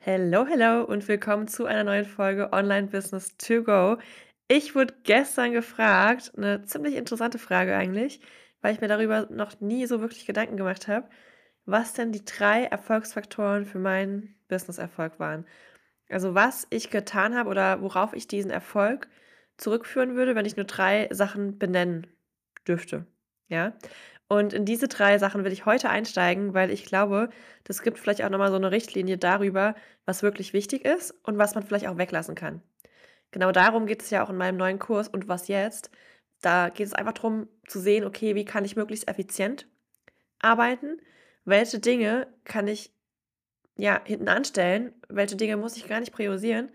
Hello, 0.00 0.46
hello 0.46 0.84
und 0.84 1.06
willkommen 1.08 1.48
zu 1.48 1.66
einer 1.66 1.82
neuen 1.82 2.04
Folge 2.04 2.52
Online 2.52 2.86
Business 2.86 3.36
to 3.36 3.62
Go. 3.64 3.98
Ich 4.46 4.74
wurde 4.74 4.94
gestern 5.02 5.52
gefragt, 5.52 6.32
eine 6.36 6.62
ziemlich 6.64 6.94
interessante 6.94 7.38
Frage 7.38 7.74
eigentlich, 7.76 8.20
weil 8.60 8.72
ich 8.72 8.80
mir 8.80 8.86
darüber 8.88 9.26
noch 9.30 9.60
nie 9.60 9.86
so 9.86 10.00
wirklich 10.00 10.24
Gedanken 10.24 10.56
gemacht 10.56 10.86
habe, 10.88 11.08
was 11.66 11.94
denn 11.94 12.12
die 12.12 12.24
drei 12.24 12.64
Erfolgsfaktoren 12.64 13.66
für 13.66 13.80
meinen 13.80 14.36
Business-Erfolg 14.48 15.18
waren. 15.18 15.46
Also 16.08 16.34
was 16.34 16.66
ich 16.70 16.90
getan 16.90 17.36
habe 17.36 17.50
oder 17.50 17.82
worauf 17.82 18.14
ich 18.14 18.28
diesen 18.28 18.50
Erfolg 18.52 19.08
zurückführen 19.56 20.14
würde, 20.14 20.36
wenn 20.36 20.46
ich 20.46 20.56
nur 20.56 20.66
drei 20.66 21.08
Sachen 21.10 21.58
benennen 21.58 22.06
dürfte. 22.68 23.06
Ja. 23.48 23.74
Und 24.28 24.52
in 24.52 24.66
diese 24.66 24.88
drei 24.88 25.18
Sachen 25.18 25.44
will 25.44 25.52
ich 25.52 25.64
heute 25.64 25.88
einsteigen, 25.88 26.52
weil 26.52 26.70
ich 26.70 26.84
glaube, 26.84 27.30
das 27.64 27.82
gibt 27.82 27.98
vielleicht 27.98 28.22
auch 28.22 28.28
nochmal 28.28 28.50
so 28.50 28.56
eine 28.56 28.70
Richtlinie 28.70 29.16
darüber, 29.16 29.74
was 30.04 30.22
wirklich 30.22 30.52
wichtig 30.52 30.84
ist 30.84 31.12
und 31.22 31.38
was 31.38 31.54
man 31.54 31.64
vielleicht 31.64 31.88
auch 31.88 31.96
weglassen 31.96 32.34
kann. 32.34 32.62
Genau 33.30 33.52
darum 33.52 33.86
geht 33.86 34.02
es 34.02 34.10
ja 34.10 34.22
auch 34.24 34.30
in 34.30 34.36
meinem 34.36 34.56
neuen 34.58 34.78
Kurs 34.78 35.08
und 35.08 35.28
was 35.28 35.48
jetzt. 35.48 35.90
Da 36.42 36.68
geht 36.68 36.86
es 36.86 36.92
einfach 36.92 37.14
darum 37.14 37.48
zu 37.66 37.80
sehen, 37.80 38.04
okay, 38.04 38.34
wie 38.34 38.44
kann 38.44 38.64
ich 38.64 38.76
möglichst 38.76 39.08
effizient 39.08 39.66
arbeiten? 40.40 41.00
Welche 41.44 41.78
Dinge 41.78 42.28
kann 42.44 42.68
ich 42.68 42.92
ja 43.76 44.00
hinten 44.04 44.28
anstellen? 44.28 44.92
Welche 45.08 45.36
Dinge 45.36 45.56
muss 45.56 45.76
ich 45.76 45.88
gar 45.88 46.00
nicht 46.00 46.12
priorisieren? 46.12 46.70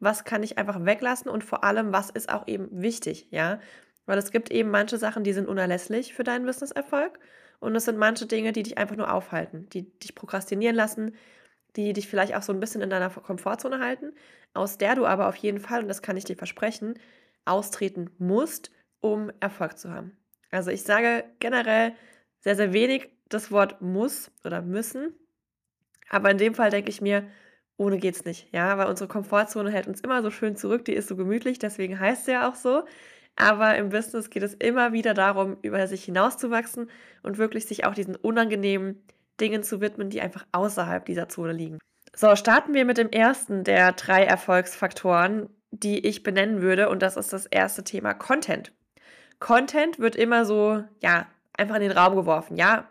Was 0.00 0.24
kann 0.24 0.42
ich 0.42 0.58
einfach 0.58 0.84
weglassen 0.84 1.30
und 1.30 1.44
vor 1.44 1.64
allem, 1.64 1.92
was 1.92 2.10
ist 2.10 2.28
auch 2.28 2.46
eben 2.48 2.68
wichtig, 2.70 3.28
ja? 3.30 3.60
Weil 4.08 4.16
es 4.16 4.30
gibt 4.30 4.50
eben 4.50 4.70
manche 4.70 4.96
Sachen, 4.96 5.22
die 5.22 5.34
sind 5.34 5.46
unerlässlich 5.46 6.14
für 6.14 6.24
deinen 6.24 6.46
Businesserfolg. 6.46 7.18
Und 7.60 7.76
es 7.76 7.84
sind 7.84 7.98
manche 7.98 8.24
Dinge, 8.24 8.52
die 8.52 8.62
dich 8.62 8.78
einfach 8.78 8.96
nur 8.96 9.12
aufhalten, 9.12 9.68
die 9.68 9.82
dich 9.98 10.14
prokrastinieren 10.14 10.74
lassen, 10.74 11.14
die 11.76 11.92
dich 11.92 12.08
vielleicht 12.08 12.34
auch 12.34 12.40
so 12.40 12.54
ein 12.54 12.58
bisschen 12.58 12.80
in 12.80 12.88
deiner 12.88 13.10
Komfortzone 13.10 13.80
halten, 13.80 14.14
aus 14.54 14.78
der 14.78 14.94
du 14.94 15.04
aber 15.04 15.28
auf 15.28 15.36
jeden 15.36 15.60
Fall, 15.60 15.82
und 15.82 15.88
das 15.88 16.00
kann 16.00 16.16
ich 16.16 16.24
dir 16.24 16.36
versprechen, 16.36 16.94
austreten 17.44 18.08
musst, 18.16 18.70
um 19.00 19.30
Erfolg 19.40 19.76
zu 19.76 19.90
haben. 19.90 20.16
Also 20.50 20.70
ich 20.70 20.84
sage 20.84 21.24
generell 21.38 21.92
sehr, 22.40 22.56
sehr 22.56 22.72
wenig 22.72 23.10
das 23.28 23.52
Wort 23.52 23.82
muss 23.82 24.30
oder 24.42 24.62
müssen. 24.62 25.12
Aber 26.08 26.30
in 26.30 26.38
dem 26.38 26.54
Fall 26.54 26.70
denke 26.70 26.88
ich 26.88 27.02
mir, 27.02 27.28
ohne 27.76 27.98
geht's 27.98 28.24
nicht. 28.24 28.48
Ja, 28.54 28.78
weil 28.78 28.86
unsere 28.86 29.06
Komfortzone 29.06 29.70
hält 29.70 29.86
uns 29.86 30.00
immer 30.00 30.22
so 30.22 30.30
schön 30.30 30.56
zurück, 30.56 30.86
die 30.86 30.94
ist 30.94 31.08
so 31.08 31.16
gemütlich, 31.16 31.58
deswegen 31.58 32.00
heißt 32.00 32.24
sie 32.24 32.32
ja 32.32 32.48
auch 32.48 32.54
so. 32.54 32.84
Aber 33.40 33.76
im 33.76 33.90
Business 33.90 34.30
geht 34.30 34.42
es 34.42 34.54
immer 34.54 34.92
wieder 34.92 35.14
darum, 35.14 35.58
über 35.62 35.86
sich 35.86 36.04
hinauszuwachsen 36.04 36.90
und 37.22 37.38
wirklich 37.38 37.66
sich 37.66 37.86
auch 37.86 37.94
diesen 37.94 38.16
unangenehmen 38.16 39.00
Dingen 39.40 39.62
zu 39.62 39.80
widmen, 39.80 40.10
die 40.10 40.20
einfach 40.20 40.44
außerhalb 40.50 41.04
dieser 41.06 41.28
Zone 41.28 41.52
liegen. 41.52 41.78
So, 42.16 42.34
starten 42.34 42.74
wir 42.74 42.84
mit 42.84 42.98
dem 42.98 43.10
ersten 43.10 43.62
der 43.62 43.92
drei 43.92 44.24
Erfolgsfaktoren, 44.24 45.48
die 45.70 46.04
ich 46.04 46.24
benennen 46.24 46.62
würde. 46.62 46.88
Und 46.88 47.00
das 47.00 47.16
ist 47.16 47.32
das 47.32 47.46
erste 47.46 47.84
Thema 47.84 48.12
Content. 48.12 48.72
Content 49.38 50.00
wird 50.00 50.16
immer 50.16 50.44
so, 50.44 50.82
ja, 51.00 51.28
einfach 51.56 51.76
in 51.76 51.82
den 51.82 51.92
Raum 51.92 52.16
geworfen. 52.16 52.56
Ja, 52.56 52.88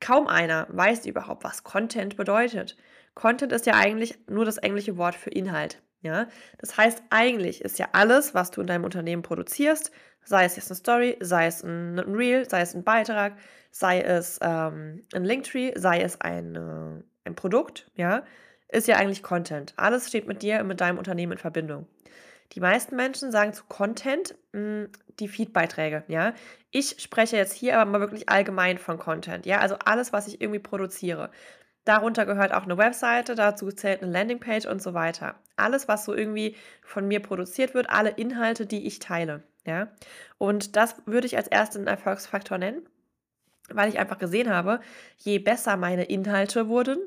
kaum 0.00 0.26
einer 0.26 0.66
weiß 0.70 1.06
überhaupt, 1.06 1.44
was 1.44 1.62
Content 1.62 2.16
bedeutet. 2.16 2.76
Content 3.14 3.52
ist 3.52 3.66
ja 3.66 3.74
eigentlich 3.74 4.18
nur 4.28 4.44
das 4.44 4.58
englische 4.58 4.96
Wort 4.96 5.14
für 5.14 5.30
Inhalt. 5.30 5.80
Ja, 6.04 6.28
das 6.58 6.76
heißt, 6.76 7.02
eigentlich 7.08 7.62
ist 7.62 7.78
ja 7.78 7.88
alles, 7.92 8.34
was 8.34 8.50
du 8.50 8.60
in 8.60 8.66
deinem 8.66 8.84
Unternehmen 8.84 9.22
produzierst, 9.22 9.90
sei 10.22 10.44
es 10.44 10.54
jetzt 10.54 10.70
eine 10.70 10.76
Story, 10.76 11.16
sei 11.20 11.46
es 11.46 11.62
ein, 11.62 11.98
Reel, 11.98 12.48
sei 12.48 12.60
es 12.60 12.74
ein 12.74 12.84
Beitrag, 12.84 13.38
sei 13.70 14.02
es 14.02 14.38
ähm, 14.42 15.02
ein 15.14 15.24
Linktree, 15.24 15.72
sei 15.76 16.02
es 16.02 16.20
ein, 16.20 16.56
äh, 16.56 17.02
ein 17.28 17.34
Produkt, 17.34 17.90
ja, 17.96 18.22
ist 18.68 18.86
ja 18.86 18.96
eigentlich 18.96 19.22
Content. 19.22 19.72
Alles 19.76 20.08
steht 20.08 20.28
mit 20.28 20.42
dir 20.42 20.60
und 20.60 20.66
mit 20.66 20.82
deinem 20.82 20.98
Unternehmen 20.98 21.32
in 21.32 21.38
Verbindung. 21.38 21.86
Die 22.52 22.60
meisten 22.60 22.96
Menschen 22.96 23.32
sagen 23.32 23.54
zu 23.54 23.64
Content 23.64 24.34
mh, 24.52 24.60
hm, 24.60 24.88
die 25.20 25.28
Feed-Beiträge, 25.28 26.04
ja. 26.08 26.34
Ich 26.70 26.96
spreche 27.00 27.36
jetzt 27.36 27.54
hier 27.54 27.78
aber 27.78 27.90
mal 27.90 28.00
wirklich 28.00 28.28
allgemein 28.28 28.76
von 28.76 28.98
Content, 28.98 29.46
ja, 29.46 29.60
also 29.60 29.76
alles, 29.86 30.12
was 30.12 30.28
ich 30.28 30.42
irgendwie 30.42 30.60
produziere. 30.60 31.30
Darunter 31.84 32.24
gehört 32.24 32.52
auch 32.52 32.64
eine 32.64 32.78
Webseite, 32.78 33.34
dazu 33.34 33.70
zählt 33.70 34.02
eine 34.02 34.10
Landingpage 34.10 34.66
und 34.66 34.82
so 34.82 34.94
weiter. 34.94 35.34
Alles, 35.56 35.86
was 35.86 36.04
so 36.04 36.14
irgendwie 36.14 36.56
von 36.82 37.06
mir 37.06 37.20
produziert 37.20 37.74
wird, 37.74 37.90
alle 37.90 38.10
Inhalte, 38.10 38.66
die 38.66 38.86
ich 38.86 38.98
teile. 38.98 39.42
Ja? 39.66 39.88
Und 40.38 40.76
das 40.76 40.96
würde 41.06 41.26
ich 41.26 41.36
als 41.36 41.48
ersten 41.48 41.86
Erfolgsfaktor 41.86 42.58
nennen, 42.58 42.82
weil 43.68 43.88
ich 43.88 43.98
einfach 43.98 44.18
gesehen 44.18 44.50
habe, 44.50 44.80
je 45.18 45.38
besser 45.38 45.76
meine 45.76 46.04
Inhalte 46.04 46.68
wurden, 46.68 46.98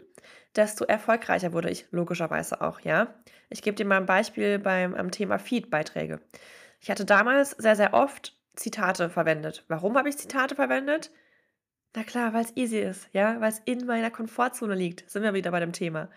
desto 0.56 0.86
erfolgreicher 0.86 1.54
wurde 1.54 1.70
ich 1.70 1.88
logischerweise 1.92 2.62
auch, 2.62 2.80
ja. 2.82 3.14
Ich 3.50 3.62
gebe 3.62 3.76
dir 3.76 3.86
mal 3.86 3.98
ein 3.98 4.06
Beispiel 4.06 4.60
beim 4.60 4.94
am 4.94 5.12
Thema 5.12 5.40
Feed-Beiträge. 5.40 6.20
Ich 6.80 6.92
hatte 6.92 7.06
damals 7.06 7.52
sehr, 7.52 7.76
sehr 7.76 7.94
oft 7.94 8.36
Zitate 8.56 9.10
verwendet. 9.10 9.64
Warum 9.68 9.98
habe 9.98 10.10
ich 10.10 10.18
Zitate 10.18 10.56
verwendet? 10.56 11.12
Na 11.98 12.04
klar, 12.04 12.32
weil 12.32 12.44
es 12.46 12.56
easy 12.56 12.78
ist, 12.78 13.10
ja, 13.12 13.42
weil 13.42 13.50
es 13.50 13.60
in 13.66 13.88
meiner 13.88 14.12
Komfortzone 14.12 14.76
liegt. 14.76 15.10
Sind 15.10 15.24
wir 15.24 15.34
wieder 15.34 15.50
bei 15.50 15.60
dem 15.60 15.72
Thema. 15.74 16.10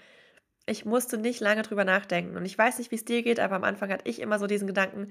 Ich 0.66 0.84
musste 0.84 1.16
nicht 1.16 1.40
lange 1.40 1.62
drüber 1.62 1.86
nachdenken. 1.86 2.36
Und 2.36 2.44
ich 2.44 2.58
weiß 2.58 2.76
nicht, 2.76 2.90
wie 2.90 2.96
es 2.96 3.06
dir 3.06 3.22
geht, 3.22 3.40
aber 3.40 3.56
am 3.56 3.64
Anfang 3.64 3.90
hatte 3.90 4.06
ich 4.06 4.20
immer 4.20 4.38
so 4.38 4.46
diesen 4.46 4.66
Gedanken, 4.66 5.10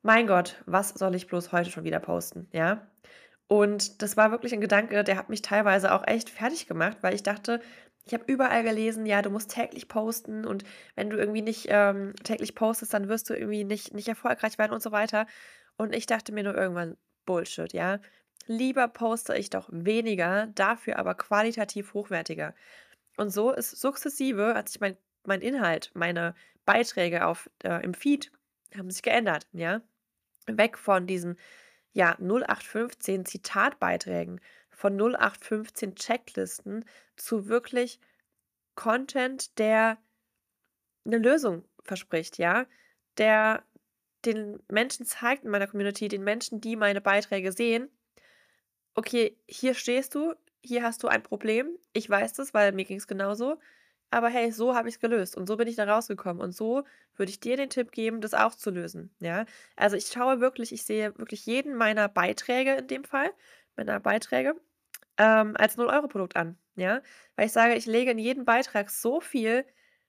mein 0.00 0.26
Gott, 0.26 0.62
was 0.64 0.88
soll 0.94 1.14
ich 1.14 1.26
bloß 1.26 1.52
heute 1.52 1.70
schon 1.70 1.84
wieder 1.84 2.00
posten, 2.00 2.48
ja? 2.52 2.86
Und 3.48 4.00
das 4.00 4.16
war 4.16 4.30
wirklich 4.30 4.54
ein 4.54 4.62
Gedanke, 4.62 5.04
der 5.04 5.18
hat 5.18 5.28
mich 5.28 5.42
teilweise 5.42 5.92
auch 5.92 6.06
echt 6.06 6.30
fertig 6.30 6.66
gemacht, 6.66 6.96
weil 7.02 7.14
ich 7.14 7.22
dachte, 7.22 7.60
ich 8.06 8.14
habe 8.14 8.24
überall 8.28 8.62
gelesen, 8.62 9.04
ja, 9.04 9.20
du 9.20 9.28
musst 9.28 9.50
täglich 9.50 9.88
posten 9.88 10.46
und 10.46 10.64
wenn 10.96 11.10
du 11.10 11.18
irgendwie 11.18 11.42
nicht 11.42 11.66
ähm, 11.68 12.14
täglich 12.24 12.54
postest, 12.54 12.94
dann 12.94 13.08
wirst 13.08 13.28
du 13.28 13.34
irgendwie 13.34 13.64
nicht, 13.64 13.92
nicht 13.92 14.08
erfolgreich 14.08 14.56
werden 14.56 14.72
und 14.72 14.82
so 14.82 14.90
weiter. 14.90 15.26
Und 15.76 15.94
ich 15.94 16.06
dachte 16.06 16.32
mir 16.32 16.44
nur 16.44 16.56
irgendwann, 16.56 16.96
Bullshit, 17.26 17.74
ja. 17.74 18.00
Lieber 18.46 18.88
poste 18.88 19.36
ich 19.36 19.50
doch 19.50 19.68
weniger, 19.70 20.48
dafür 20.54 20.98
aber 20.98 21.14
qualitativ 21.14 21.94
hochwertiger. 21.94 22.54
Und 23.16 23.30
so 23.30 23.52
ist 23.52 23.80
sukzessive, 23.80 24.54
hat 24.54 24.68
sich 24.68 24.80
mein, 24.80 24.96
mein 25.24 25.40
Inhalt, 25.42 25.90
meine 25.94 26.34
Beiträge 26.64 27.26
auf, 27.26 27.50
äh, 27.62 27.82
im 27.84 27.94
Feed 27.94 28.32
haben 28.76 28.90
sich 28.90 29.02
geändert, 29.02 29.46
ja. 29.52 29.82
Weg 30.46 30.78
von 30.78 31.06
diesen 31.06 31.36
ja, 31.92 32.16
0815 32.18 33.26
Zitatbeiträgen, 33.26 34.40
von 34.70 34.94
0815 34.94 35.94
Checklisten 35.94 36.84
zu 37.16 37.48
wirklich 37.48 38.00
Content, 38.74 39.58
der 39.58 39.98
eine 41.04 41.18
Lösung 41.18 41.64
verspricht, 41.84 42.38
ja, 42.38 42.66
der 43.18 43.62
den 44.24 44.60
Menschen 44.68 45.04
zeigt 45.04 45.44
in 45.44 45.50
meiner 45.50 45.66
Community, 45.66 46.08
den 46.08 46.24
Menschen, 46.24 46.60
die 46.60 46.76
meine 46.76 47.00
Beiträge 47.00 47.52
sehen, 47.52 47.90
okay, 48.94 49.36
hier 49.46 49.74
stehst 49.74 50.14
du, 50.14 50.34
hier 50.62 50.82
hast 50.82 51.02
du 51.02 51.08
ein 51.08 51.22
Problem. 51.22 51.68
Ich 51.92 52.08
weiß 52.08 52.34
das, 52.34 52.54
weil 52.54 52.72
mir 52.72 52.84
ging 52.84 52.98
es 52.98 53.06
genauso. 53.06 53.58
Aber 54.10 54.28
hey, 54.28 54.52
so 54.52 54.74
habe 54.74 54.88
ich 54.88 54.96
es 54.96 55.00
gelöst 55.00 55.36
und 55.38 55.46
so 55.46 55.56
bin 55.56 55.66
ich 55.68 55.76
da 55.76 55.84
rausgekommen. 55.84 56.42
Und 56.42 56.52
so 56.52 56.84
würde 57.16 57.30
ich 57.30 57.40
dir 57.40 57.56
den 57.56 57.70
Tipp 57.70 57.92
geben, 57.92 58.20
das 58.20 58.34
auch 58.34 58.54
zu 58.54 58.70
lösen. 58.70 59.10
Ja, 59.20 59.46
also 59.74 59.96
ich 59.96 60.06
schaue 60.06 60.40
wirklich, 60.40 60.72
ich 60.72 60.84
sehe 60.84 61.16
wirklich 61.18 61.46
jeden 61.46 61.74
meiner 61.74 62.08
Beiträge 62.08 62.74
in 62.74 62.86
dem 62.88 63.04
Fall, 63.04 63.30
meiner 63.76 64.00
Beiträge, 64.00 64.54
ähm, 65.16 65.56
als 65.56 65.78
0-Euro-Produkt 65.78 66.36
an. 66.36 66.58
Ja, 66.76 67.00
weil 67.36 67.46
ich 67.46 67.52
sage, 67.52 67.74
ich 67.74 67.86
lege 67.86 68.10
in 68.10 68.18
jeden 68.18 68.44
Beitrag 68.44 68.90
so 68.90 69.20
viel 69.20 69.64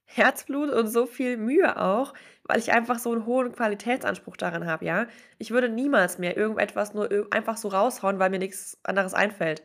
Herzblut 0.06 0.70
und 0.70 0.88
so 0.88 1.06
viel 1.06 1.38
Mühe 1.38 1.80
auch, 1.80 2.14
weil 2.44 2.60
ich 2.60 2.72
einfach 2.72 3.00
so 3.00 3.12
einen 3.12 3.26
hohen 3.26 3.52
Qualitätsanspruch 3.54 4.38
daran 4.38 4.66
habe, 4.66 4.86
ja. 4.86 5.08
Ich 5.38 5.52
würde 5.52 5.70
niemals 5.70 6.18
mehr 6.20 6.38
irgendetwas 6.38 6.94
nur 6.94 7.10
einfach 7.32 7.58
so 7.58 7.70
raushauen, 7.70 8.20
weil 8.20 8.30
mir 8.30 8.40
nichts 8.40 8.80
anderes 8.84 9.14
einfällt. 9.14 9.64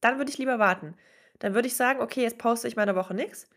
Dann 0.00 0.18
würde 0.18 0.30
ich 0.30 0.38
lieber 0.38 0.58
warten. 0.58 0.96
Dann 1.38 1.54
würde 1.54 1.68
ich 1.68 1.76
sagen, 1.76 2.00
okay, 2.00 2.22
jetzt 2.22 2.38
poste 2.38 2.68
ich 2.68 2.76
meine 2.76 2.94
Woche 2.96 3.14
nichts. 3.14 3.48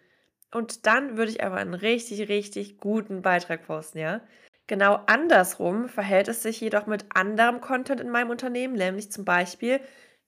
Und 0.52 0.88
dann 0.88 1.18
würde 1.18 1.32
ich 1.32 1.44
aber 1.44 1.58
einen 1.58 1.74
richtig, 1.74 2.30
richtig 2.30 2.78
guten 2.78 3.22
Beitrag 3.22 3.66
posten, 3.68 4.00
ja. 4.00 4.22
Genau 4.68 5.00
andersrum 5.08 5.90
verhält 5.90 6.28
es 6.28 6.44
sich 6.44 6.62
jedoch 6.62 6.86
mit 6.86 7.06
anderem 7.16 7.60
Content 7.62 8.02
in 8.02 8.10
meinem 8.10 8.30
Unternehmen, 8.30 8.76
nämlich 8.76 9.12
zum 9.12 9.26
Beispiel 9.26 9.80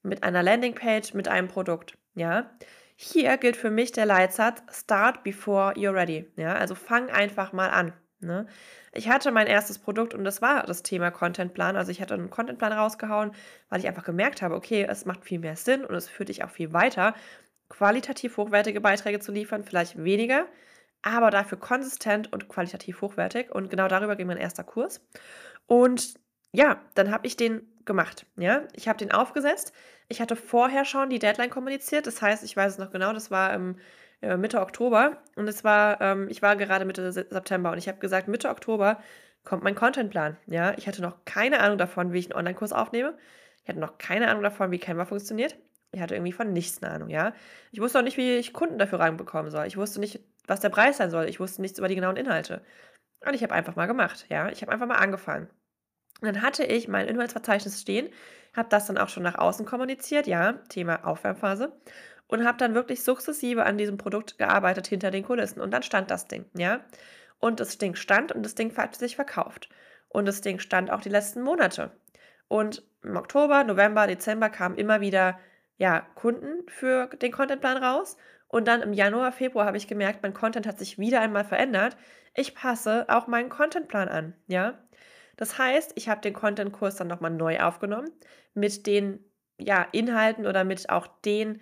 mit 0.03 0.23
einer 0.23 0.43
Landingpage, 0.43 1.13
mit 1.13 1.27
einem 1.27 1.47
Produkt, 1.47 1.97
ja. 2.15 2.49
Hier 3.03 3.35
gilt 3.37 3.57
für 3.57 3.71
mich 3.71 3.91
der 3.91 4.05
Leitsatz 4.05 4.61
Start 4.71 5.23
before 5.23 5.73
you're 5.73 5.91
ready. 5.91 6.31
Ja, 6.35 6.53
also 6.53 6.75
fang 6.75 7.09
einfach 7.09 7.51
mal 7.51 7.69
an. 7.69 7.93
Ne? 8.19 8.45
Ich 8.93 9.09
hatte 9.09 9.31
mein 9.31 9.47
erstes 9.47 9.79
Produkt 9.79 10.13
und 10.13 10.23
das 10.23 10.39
war 10.43 10.67
das 10.67 10.83
Thema 10.83 11.09
Contentplan. 11.09 11.75
Also 11.75 11.89
ich 11.89 11.99
hatte 11.99 12.13
einen 12.13 12.29
Contentplan 12.29 12.73
rausgehauen, 12.73 13.31
weil 13.69 13.79
ich 13.79 13.87
einfach 13.87 14.03
gemerkt 14.03 14.43
habe, 14.43 14.53
okay, 14.53 14.85
es 14.87 15.05
macht 15.05 15.25
viel 15.25 15.39
mehr 15.39 15.55
Sinn 15.55 15.83
und 15.83 15.95
es 15.95 16.07
führt 16.07 16.29
dich 16.29 16.43
auch 16.43 16.51
viel 16.51 16.73
weiter, 16.73 17.15
qualitativ 17.69 18.37
hochwertige 18.37 18.81
Beiträge 18.81 19.19
zu 19.19 19.31
liefern, 19.31 19.63
vielleicht 19.63 20.03
weniger, 20.03 20.45
aber 21.01 21.31
dafür 21.31 21.57
konsistent 21.57 22.31
und 22.31 22.49
qualitativ 22.49 23.01
hochwertig. 23.01 23.49
Und 23.49 23.71
genau 23.71 23.87
darüber 23.87 24.15
ging 24.15 24.27
mein 24.27 24.37
erster 24.37 24.63
Kurs. 24.63 25.01
Und 25.65 26.20
ja, 26.53 26.81
dann 26.95 27.11
habe 27.11 27.27
ich 27.27 27.37
den 27.37 27.61
gemacht. 27.85 28.25
Ja, 28.37 28.63
ich 28.73 28.87
habe 28.87 28.97
den 28.99 29.11
aufgesetzt. 29.11 29.73
Ich 30.09 30.21
hatte 30.21 30.35
vorher 30.35 30.85
schon 30.85 31.09
die 31.09 31.19
Deadline 31.19 31.49
kommuniziert. 31.49 32.05
Das 32.07 32.21
heißt, 32.21 32.43
ich 32.43 32.55
weiß 32.55 32.73
es 32.73 32.77
noch 32.77 32.91
genau, 32.91 33.13
das 33.13 33.31
war 33.31 33.53
im 33.53 33.77
äh, 34.21 34.37
Mitte 34.37 34.59
Oktober 34.61 35.17
und 35.35 35.47
es 35.47 35.63
war 35.63 35.99
ähm, 36.01 36.27
ich 36.29 36.41
war 36.41 36.55
gerade 36.55 36.85
Mitte 36.85 37.11
Se 37.11 37.25
September 37.29 37.71
und 37.71 37.77
ich 37.77 37.87
habe 37.87 37.99
gesagt: 37.99 38.27
„Mitte 38.27 38.49
Oktober 38.49 38.99
kommt 39.43 39.63
mein 39.63 39.75
Contentplan“, 39.75 40.37
ja? 40.47 40.73
Ich 40.77 40.87
hatte 40.87 41.01
noch 41.01 41.25
keine 41.25 41.59
Ahnung 41.61 41.77
davon, 41.77 42.13
wie 42.13 42.19
ich 42.19 42.27
'n 42.29 42.33
Onlinekurs 42.35 42.73
aufnehme. 42.73 43.17
Ich 43.63 43.69
hatte 43.69 43.79
noch 43.79 43.97
keine 43.97 44.29
Ahnung 44.29 44.43
davon, 44.43 44.71
wie 44.71 44.79
Canva 44.79 45.05
funktioniert. 45.05 45.55
Ich 45.93 46.01
hatte 46.01 46.15
irgendwie 46.15 46.31
von 46.33 46.53
nichts 46.53 46.81
'ne 46.81 46.89
Ahnung, 46.91 47.09
ja? 47.09 47.33
Ich 47.71 47.79
wusste 47.81 47.99
auch 47.99 48.03
nicht, 48.03 48.17
wie 48.17 48.35
ich 48.37 48.53
Kunden 48.53 48.77
dafür 48.77 48.99
reinbekommen 48.99 49.51
soll. 49.51 49.65
Ich 49.67 49.77
wusste 49.77 49.99
nicht, 49.99 50.19
was 50.47 50.59
der 50.59 50.69
Preis 50.69 50.97
sein 50.97 51.09
soll. 51.11 51.25
Ich 51.29 51.39
wusste 51.39 51.61
nichts 51.61 51.79
über 51.79 51.87
die 51.87 51.95
genauen 51.95 52.17
Inhalte. 52.17 52.61
Und 53.25 53.33
ich 53.35 53.43
habe 53.43 53.53
einfach 53.55 53.75
mal 53.77 53.87
gemacht, 53.87 54.25
ja? 54.29 54.49
Ich 54.49 54.61
habe 54.61 54.71
einfach 54.73 54.87
mal 54.87 54.97
angefangen. 54.97 55.49
Dann 56.21 56.41
hatte 56.41 56.63
ich 56.63 56.87
mein 56.87 57.07
Inhaltsverzeichnis 57.07 57.81
stehen, 57.81 58.09
habe 58.55 58.69
das 58.69 58.85
dann 58.85 58.97
auch 58.97 59.09
schon 59.09 59.23
nach 59.23 59.37
außen 59.37 59.65
kommuniziert, 59.65 60.27
ja, 60.27 60.53
Thema 60.69 61.05
Aufwärmphase, 61.05 61.71
und 62.27 62.45
habe 62.45 62.57
dann 62.57 62.75
wirklich 62.75 63.03
sukzessive 63.03 63.65
an 63.65 63.77
diesem 63.77 63.97
Produkt 63.97 64.37
gearbeitet 64.37 64.87
hinter 64.87 65.11
den 65.11 65.23
Kulissen. 65.23 65.61
Und 65.61 65.71
dann 65.71 65.83
stand 65.83 66.11
das 66.11 66.27
Ding, 66.27 66.45
ja? 66.53 66.81
Und 67.39 67.59
das 67.59 67.77
Ding 67.77 67.95
stand 67.95 68.31
und 68.31 68.43
das 68.43 68.55
Ding 68.55 68.75
hat 68.77 68.95
sich 68.95 69.15
verkauft. 69.15 69.69
Und 70.09 70.27
das 70.27 70.41
Ding 70.41 70.59
stand 70.59 70.91
auch 70.91 71.01
die 71.01 71.09
letzten 71.09 71.41
Monate. 71.41 71.91
Und 72.47 72.83
im 73.03 73.15
Oktober, 73.17 73.63
November, 73.63 74.07
Dezember 74.07 74.49
kamen 74.49 74.77
immer 74.77 75.01
wieder, 75.01 75.39
ja, 75.77 76.01
Kunden 76.15 76.67
für 76.69 77.07
den 77.07 77.31
Contentplan 77.31 77.77
raus. 77.77 78.17
Und 78.47 78.67
dann 78.67 78.81
im 78.81 78.93
Januar, 78.93 79.31
Februar 79.31 79.65
habe 79.65 79.77
ich 79.77 79.87
gemerkt, 79.87 80.21
mein 80.21 80.33
Content 80.33 80.67
hat 80.67 80.77
sich 80.77 80.99
wieder 80.99 81.21
einmal 81.21 81.45
verändert. 81.45 81.97
Ich 82.35 82.53
passe 82.53 83.05
auch 83.07 83.27
meinen 83.27 83.49
Contentplan 83.49 84.09
an, 84.09 84.33
ja? 84.47 84.77
Das 85.41 85.57
heißt, 85.57 85.93
ich 85.95 86.07
habe 86.07 86.21
den 86.21 86.35
Contentkurs 86.35 86.97
dann 86.97 87.07
nochmal 87.07 87.31
neu 87.31 87.59
aufgenommen 87.61 88.11
mit 88.53 88.85
den, 88.85 89.25
ja, 89.57 89.87
Inhalten 89.91 90.45
oder 90.45 90.63
mit 90.63 90.87
auch 90.91 91.07
den, 91.25 91.61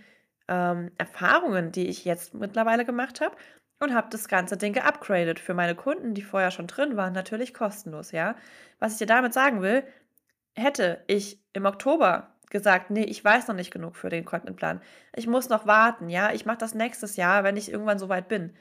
ähm, 0.50 0.92
Erfahrungen, 0.98 1.72
die 1.72 1.88
ich 1.88 2.04
jetzt 2.04 2.34
mittlerweile 2.34 2.84
gemacht 2.84 3.22
habe 3.22 3.38
und 3.80 3.94
habe 3.94 4.10
das 4.12 4.28
ganze 4.28 4.58
Ding 4.58 4.74
geupgradet 4.74 5.40
für 5.40 5.54
meine 5.54 5.76
Kunden, 5.76 6.14
die 6.14 6.24
vorher 6.24 6.52
schon 6.52 6.68
drin 6.68 6.98
waren, 6.98 7.14
natürlich 7.14 7.54
kostenlos, 7.54 8.12
ja? 8.12 8.36
Was 8.80 8.92
ich 8.94 8.98
dir 9.00 9.06
damit 9.06 9.34
sagen 9.34 9.62
will, 9.62 9.86
hätte 10.56 11.04
ich 11.08 11.42
im 11.54 11.66
Oktober 11.66 12.36
gesagt: 12.50 12.92
„Ne, 12.92 13.06
ich 13.06 13.24
weiß 13.24 13.48
noch 13.48 13.56
nicht 13.56 13.72
genug 13.72 13.96
für 13.96 14.10
den 14.10 14.26
Contentplan. 14.26 14.82
Ich 15.16 15.28
muss 15.28 15.48
noch 15.50 15.68
warten, 15.68 16.10
ja? 16.10 16.34
Ich 16.34 16.46
mache 16.46 16.58
das 16.58 16.76
nächstes 16.76 17.16
Jahr, 17.16 17.46
wenn 17.46 17.58
ich 17.58 17.72
irgendwann 17.72 18.00
so 18.00 18.10
weit 18.10 18.28
bin.“ 18.28 18.56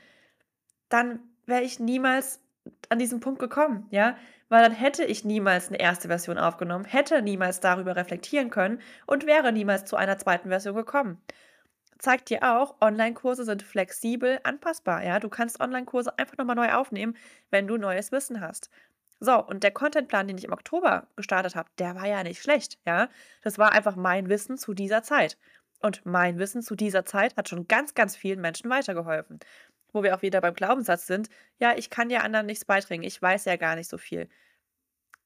Dann 0.88 1.20
wäre 1.46 1.62
ich 1.62 1.80
niemals 1.80 2.40
an 2.88 2.98
diesen 2.98 3.20
Punkt 3.20 3.40
gekommen, 3.40 3.86
ja? 3.90 4.16
Weil 4.48 4.62
dann 4.62 4.72
hätte 4.72 5.04
ich 5.04 5.24
niemals 5.24 5.70
'ne 5.70 5.78
erste 5.80 6.08
Version 6.08 6.38
aufgenommen, 6.38 6.84
hätte 6.84 7.22
niemals 7.22 7.60
darüber 7.60 7.96
reflektieren 7.96 8.50
können 8.50 8.80
und 9.06 9.26
wäre 9.26 9.52
niemals 9.52 9.84
zu 9.84 9.96
einer 9.96 10.18
zweiten 10.18 10.48
Version 10.48 10.74
gekommen. 10.74 11.20
Zeigt 11.98 12.30
dir 12.30 12.42
auch, 12.44 12.76
Onlinekurse 12.80 13.44
sind 13.44 13.62
flexibel 13.62 14.40
anpassbar, 14.44 15.04
ja? 15.04 15.20
Du 15.20 15.28
kannst 15.28 15.60
Onlinekurse 15.60 16.18
einfach 16.18 16.36
noch 16.38 16.44
mal 16.46 16.54
neu 16.56 16.72
aufnehmen, 16.72 17.16
wenn 17.50 17.66
du 17.68 17.76
neues 17.76 18.12
Wissen 18.12 18.40
hast. 18.40 18.70
So, 19.20 19.44
und 19.44 19.64
der 19.64 19.72
Contentplan, 19.72 20.28
den 20.28 20.38
ich 20.38 20.44
im 20.44 20.52
Oktober 20.52 21.08
gestartet 21.16 21.56
habe, 21.56 21.70
der 21.78 21.94
war 21.96 22.06
ja 22.06 22.22
nicht 22.24 22.42
schlecht, 22.42 22.78
ja? 22.86 23.08
Das 23.42 23.58
war 23.58 23.72
einfach 23.72 23.96
mein 23.96 24.28
Wissen 24.28 24.58
zu 24.58 24.74
dieser 24.74 25.02
Zeit. 25.02 25.38
Und 25.82 26.04
mein 26.06 26.38
Wissen 26.38 26.62
zu 26.62 26.74
dieser 26.76 27.04
Zeit 27.06 27.36
hat 27.36 27.48
schon 27.48 27.68
ganz, 27.68 27.94
ganz 27.94 28.16
vielen 28.16 28.40
Menschen 28.40 28.70
weitergeholfen. 28.70 29.40
Wo 29.92 30.02
wir 30.02 30.14
auch 30.16 30.22
wieder 30.22 30.40
beim 30.40 30.54
Glaubenssatz 30.54 31.06
sind: 31.06 31.28
„Ja, 31.58 31.74
ich 31.76 31.90
kann 31.90 32.10
ja 32.10 32.20
anderen 32.20 32.46
nichts 32.46 32.64
beibringen. 32.64 33.06
Ich 33.06 33.20
weiß 33.20 33.44
ja 33.46 33.56
gar 33.56 33.76
nicht 33.76 33.88
so 33.88 33.98
viel.“ 33.98 34.28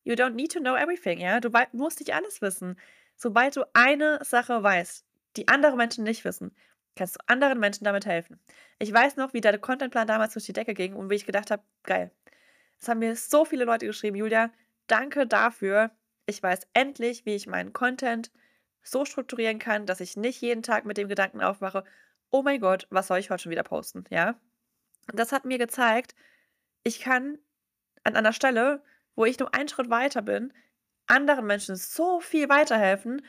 You 0.05 0.15
don't 0.15 0.35
need 0.35 0.53
to 0.53 0.61
know 0.61 0.77
everything, 0.77 1.21
ja? 1.21 1.41
Du 1.41 1.51
musst 1.73 2.01
nicht 2.01 2.15
alles 2.15 2.43
wissen. 2.43 2.77
Sobald 3.17 3.57
du 3.57 3.65
eine 3.73 4.19
Sache 4.25 4.63
weißt, 4.63 5.05
die 5.37 5.49
andere 5.49 5.77
Menschen 5.77 6.05
nicht 6.05 6.25
wissen, 6.25 6.55
kannst 6.97 7.17
du 7.17 7.21
anderen 7.27 7.61
Menschen 7.61 7.85
damit 7.85 8.05
helfen. 8.07 8.41
Ich 8.79 8.93
weiß 8.93 9.17
noch, 9.17 9.33
wie 9.33 9.41
der 9.41 9.59
Contentplan 9.59 10.07
damals 10.09 10.33
durch 10.35 10.47
die 10.47 10.53
Decke 10.53 10.75
ging 10.75 10.95
und 10.95 11.09
wie 11.11 11.15
ich 11.15 11.27
gedacht 11.27 11.51
habe: 11.51 11.63
„Geil.“ 11.85 12.11
Es 12.81 12.89
haben 12.89 12.99
mir 13.01 13.17
so 13.17 13.45
viele 13.45 13.65
Leute 13.65 13.87
geschrieben: 13.87 14.17
„Julia, 14.17 14.51
danke 14.89 15.27
dafür. 15.27 15.91
Ich 16.27 16.43
weiß 16.43 16.69
endlich, 16.75 17.25
wie 17.27 17.35
ich 17.37 17.47
meinen 17.47 17.73
Content 17.73 18.31
so 18.83 19.05
strukturieren 19.05 19.59
kann, 19.61 19.87
dass 19.87 20.01
ich 20.01 20.17
nicht 20.17 20.41
jeden 20.41 20.63
Tag 20.63 20.85
mit 20.85 20.97
dem 20.99 21.09
Gedanken 21.09 21.41
aufwache: 21.43 21.85
‚Oh 22.31 22.43
mein 22.43 22.61
Gott, 22.61 22.87
was 22.91 23.07
soll 23.09 23.19
ich 23.19 23.31
heute 23.31 23.45
schon 23.45 23.53
wieder 23.53 23.63
posten?‘“ 23.65 24.05
Ja? 24.11 24.37
Das 25.09 25.33
hat 25.33 25.45
mir 25.45 25.59
gezeigt, 25.59 26.15
ich 26.85 27.01
kann 27.01 27.39
an 28.05 28.17
einer 28.17 28.33
Stelle, 28.33 28.83
wo 29.17 29.25
ich 29.25 29.39
nur 29.39 29.55
einen 29.55 29.69
Schritt 29.69 29.91
weiter 29.91 30.23
bin, 30.23 30.53
anderen 31.07 31.47
Menschen 31.47 31.77
so 31.77 32.21
viel 32.21 32.49
weiterhelfen. 32.49 33.23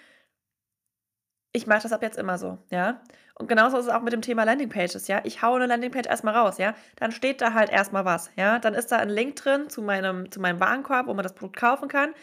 Ich 1.55 1.67
mache 1.67 1.83
das 1.83 1.93
ab 1.93 2.01
jetzt 2.01 2.17
immer 2.17 2.37
so, 2.39 2.57
ja? 2.71 3.01
Und 3.35 3.47
genauso 3.47 3.77
ist 3.77 3.85
es 3.85 3.91
auch 3.91 4.01
mit 4.01 4.11
dem 4.11 4.21
Thema 4.23 4.43
Landingpages, 4.43 5.07
ja? 5.07 5.21
Ich 5.23 5.43
haue 5.43 5.59
'ne 5.59 5.67
Landingpage 5.67 6.07
erst 6.07 6.23
mal 6.23 6.35
raus, 6.35 6.57
ja? 6.57 6.73
Dann 6.95 7.11
steht 7.11 7.41
da 7.41 7.53
halt 7.53 7.69
erst 7.69 7.93
mal 7.93 8.05
was, 8.05 8.31
ja? 8.35 8.57
Dann 8.57 8.73
ist 8.73 8.91
da 8.91 8.97
'n 8.97 9.09
Link 9.09 9.35
drin 9.35 9.69
zu 9.69 9.83
meinem 9.83 10.31
zu 10.31 10.39
meinem 10.41 10.59
Warenkorb, 10.59 11.05
wo 11.07 11.13
man 11.13 11.21
das 11.23 11.35
Produkt 11.35 11.57
kaufen 11.57 11.89
kann. 11.89 12.13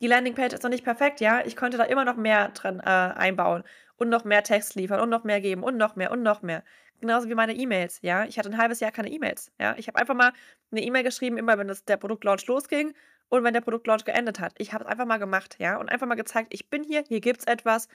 Die 0.00 0.06
Landingpage 0.06 0.54
ist 0.54 0.62
noch 0.62 0.70
nicht 0.70 0.84
perfekt, 0.84 1.20
ja? 1.20 1.42
Ich 1.44 1.54
könnte 1.54 1.76
da 1.76 1.84
immer 1.84 2.04
noch 2.06 2.16
mehr 2.16 2.48
drin, 2.50 2.80
äh, 2.80 2.88
einbauen 2.88 3.62
und 3.96 4.08
noch 4.08 4.24
mehr 4.24 4.42
Text 4.42 4.74
liefern 4.74 5.00
und 5.00 5.10
noch 5.10 5.24
mehr 5.24 5.40
geben 5.42 5.62
und 5.62 5.76
noch 5.76 5.94
mehr 5.96 6.10
und 6.10 6.22
noch 6.22 6.40
mehr. 6.40 6.62
Genauso 7.00 7.28
wie 7.28 7.34
meine 7.36 7.54
E-Mails, 7.54 8.00
ja? 8.02 8.24
Ich 8.24 8.38
hatte 8.38 8.48
'n 8.48 8.58
halbes 8.58 8.80
Jahr 8.80 8.90
keine 8.90 9.08
E-Mails, 9.10 9.52
ja? 9.60 9.76
Ich 9.78 9.86
habe 9.86 9.98
einfach 9.98 10.14
mal 10.14 10.32
'ne 10.72 10.82
E-Mail 10.82 11.04
geschrieben, 11.04 11.36
immer 11.38 11.56
wenn 11.56 11.68
das 11.68 11.84
der 11.84 11.96
Produktlaunch 11.96 12.46
losging 12.48 12.92
und 13.28 13.44
wenn 13.44 13.54
der 13.54 13.60
Produktlaunch 13.60 14.04
geendet 14.04 14.40
hat. 14.40 14.54
Ich 14.58 14.72
habe 14.72 14.84
es 14.84 14.90
einfach 14.90 15.06
mal 15.06 15.18
gemacht, 15.18 15.56
ja? 15.60 15.76
Und 15.78 15.88
einfach 15.90 16.06
mal 16.08 16.16
gezeigt: 16.16 16.52
„Ich 16.52 16.68
bin 16.70 16.82
hier, 16.82 17.04
hier 17.06 17.20
gibt's 17.20 17.44
etwas. 17.44 17.86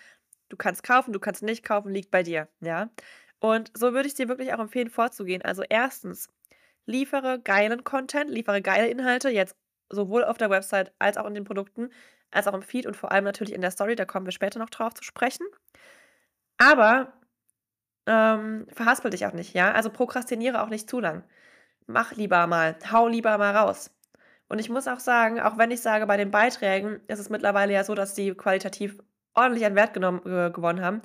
Du 0.49 0.57
kannst 0.57 0.83
kaufen, 0.83 1.13
du 1.13 1.19
kannst 1.21 1.43
nicht 1.43 1.63
kaufen, 1.65 1.93
liegt 1.93 2.11
bei 2.11 2.23
dir“, 2.23 2.49
ja? 2.61 2.89
Und 3.39 3.71
so 3.77 3.93
würde 3.93 4.07
ich 4.07 4.15
dir 4.15 4.29
wirklich 4.29 4.53
auch 4.53 4.59
empfehlen, 4.59 4.89
vorzugehen. 4.89 5.41
Also, 5.43 5.63
erstens, 5.69 6.29
liefere 6.87 7.39
geilen 7.41 7.83
Content, 7.85 8.29
liefere 8.31 8.61
geile 8.61 8.87
Inhalte, 8.89 9.29
jetzt 9.29 9.55
sowohl 9.89 10.23
auf 10.25 10.37
der 10.37 10.49
Website 10.51 10.93
als 10.99 11.17
auch 11.17 11.27
in 11.27 11.35
den 11.35 11.45
Produkten, 11.45 11.89
als 12.31 12.47
auch 12.47 12.53
im 12.55 12.63
Feed 12.63 12.85
und 12.87 12.95
vor 12.97 13.11
allem 13.13 13.25
natürlich 13.25 13.53
in 13.53 13.61
der 13.61 13.71
Story, 13.71 13.95
da 13.95 14.05
kommen 14.05 14.25
wir 14.27 14.33
später 14.33 14.59
noch 14.59 14.69
drauf 14.71 14.93
zu 14.95 15.03
sprechen. 15.03 15.45
Aber, 16.59 17.13
ähm, 18.07 18.67
verhaspel 18.73 19.11
dich 19.11 19.25
auch 19.25 19.33
nicht, 19.33 19.53
ja? 19.53 19.71
Also, 19.73 19.89
prokrastiniere 19.89 20.61
auch 20.63 20.69
nicht 20.69 20.89
zu 20.89 20.99
lang. 20.99 21.23
Mach 21.87 22.13
lieber 22.15 22.47
mal, 22.47 22.75
hau 22.91 23.07
lieber 23.07 23.37
mal 23.37 23.55
raus. 23.55 23.91
Und 24.49 24.59
ich 24.59 24.69
muss 24.69 24.87
auch 24.87 24.99
sagen, 24.99 25.39
auch 25.41 25.57
wenn 25.57 25.71
ich 25.71 25.81
sage, 25.81 26.05
bei 26.07 26.17
den 26.17 26.31
Beiträgen 26.31 27.01
ist 27.07 27.19
es 27.19 27.29
mittlerweile 27.29 27.73
ja 27.73 27.83
so, 27.83 27.95
dass 27.95 28.13
die 28.15 28.33
qualitativ 28.35 28.97
ordentlich 29.33 29.65
an 29.65 29.75
Wert 29.75 29.93
genommen 29.93 30.21
äh, 30.25 30.51
gewonnen 30.51 30.81
haben. 30.83 31.01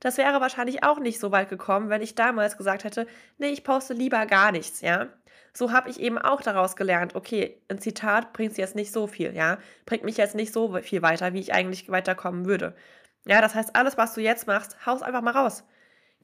Das 0.00 0.18
wäre 0.18 0.40
wahrscheinlich 0.40 0.84
auch 0.84 0.98
nicht 1.00 1.18
so 1.20 1.32
weit 1.32 1.48
gekommen, 1.48 1.88
wenn 1.90 2.02
ich 2.02 2.14
damals 2.14 2.56
gesagt 2.56 2.84
hätte: 2.84 3.06
„Ne, 3.38 3.48
ich 3.48 3.64
poste 3.64 3.94
lieber 3.94 4.26
gar 4.26 4.52
nichts“, 4.52 4.80
ja? 4.82 5.08
So 5.52 5.72
habe 5.72 5.88
ich 5.90 6.00
eben 6.00 6.18
auch 6.18 6.42
daraus 6.42 6.76
gelernt: 6.76 7.14
Okay, 7.14 7.60
'n 7.68 7.78
Zitat 7.78 8.32
bringt's 8.32 8.56
jetzt 8.58 8.74
nicht 8.76 8.92
so 8.92 9.06
viel, 9.06 9.34
ja? 9.34 9.58
Bringt 9.86 10.04
mich 10.04 10.16
jetzt 10.16 10.34
nicht 10.34 10.52
so 10.52 10.74
viel 10.82 11.02
weiter, 11.02 11.32
wie 11.32 11.40
ich 11.40 11.54
eigentlich 11.54 11.88
weiterkommen 11.90 12.46
würde. 12.46 12.74
Ja, 13.26 13.40
das 13.40 13.54
heißt, 13.54 13.74
alles, 13.76 13.96
was 13.96 14.14
du 14.14 14.20
jetzt 14.20 14.46
machst, 14.46 14.76
hau's 14.86 15.02
einfach 15.02 15.22
mal 15.22 15.32
raus. 15.32 15.64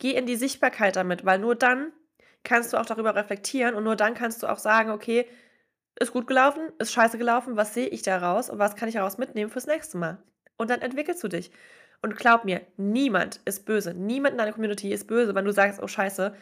Geh 0.00 0.12
in 0.12 0.24
die 0.26 0.36
Sichtbarkeit 0.36 0.96
damit, 0.96 1.26
weil 1.26 1.38
nur 1.38 1.54
dann 1.54 1.92
kannst 2.42 2.72
du 2.72 2.78
auch 2.78 2.86
darüber 2.86 3.14
reflektieren 3.14 3.74
und 3.74 3.84
nur 3.84 3.96
dann 3.96 4.14
kannst 4.14 4.42
du 4.42 4.46
auch 4.46 4.58
sagen: 4.58 4.90
„Okay, 4.90 5.26
ist 6.00 6.12
gut 6.12 6.26
gelaufen, 6.26 6.72
ist 6.78 6.92
scheiße 6.92 7.18
gelaufen, 7.18 7.56
was 7.56 7.74
sehe 7.74 7.88
ich 7.88 8.02
daraus 8.02 8.50
und 8.50 8.58
was 8.58 8.76
kann 8.76 8.88
ich 8.88 8.94
daraus 8.96 9.18
mitnehmen 9.18 9.50
fürs 9.50 9.66
nächste 9.66 9.98
Mal?“ 9.98 10.18
Und 10.58 10.70
dann 10.70 10.82
entwickelst 10.82 11.22
du 11.24 11.28
dich. 11.28 11.52
Und 12.02 12.16
glaub 12.16 12.44
mir, 12.46 12.62
niemand 12.78 13.40
ist 13.46 13.66
böse. 13.66 13.94
Niemand 13.94 14.32
in 14.34 14.38
deiner 14.38 14.52
Community 14.52 14.92
ist 14.92 15.06
böse, 15.06 15.34
wenn 15.34 15.44
du 15.46 15.52
sagst: 15.52 15.82
„Oh 15.82 15.88
scheiße, 15.88 16.34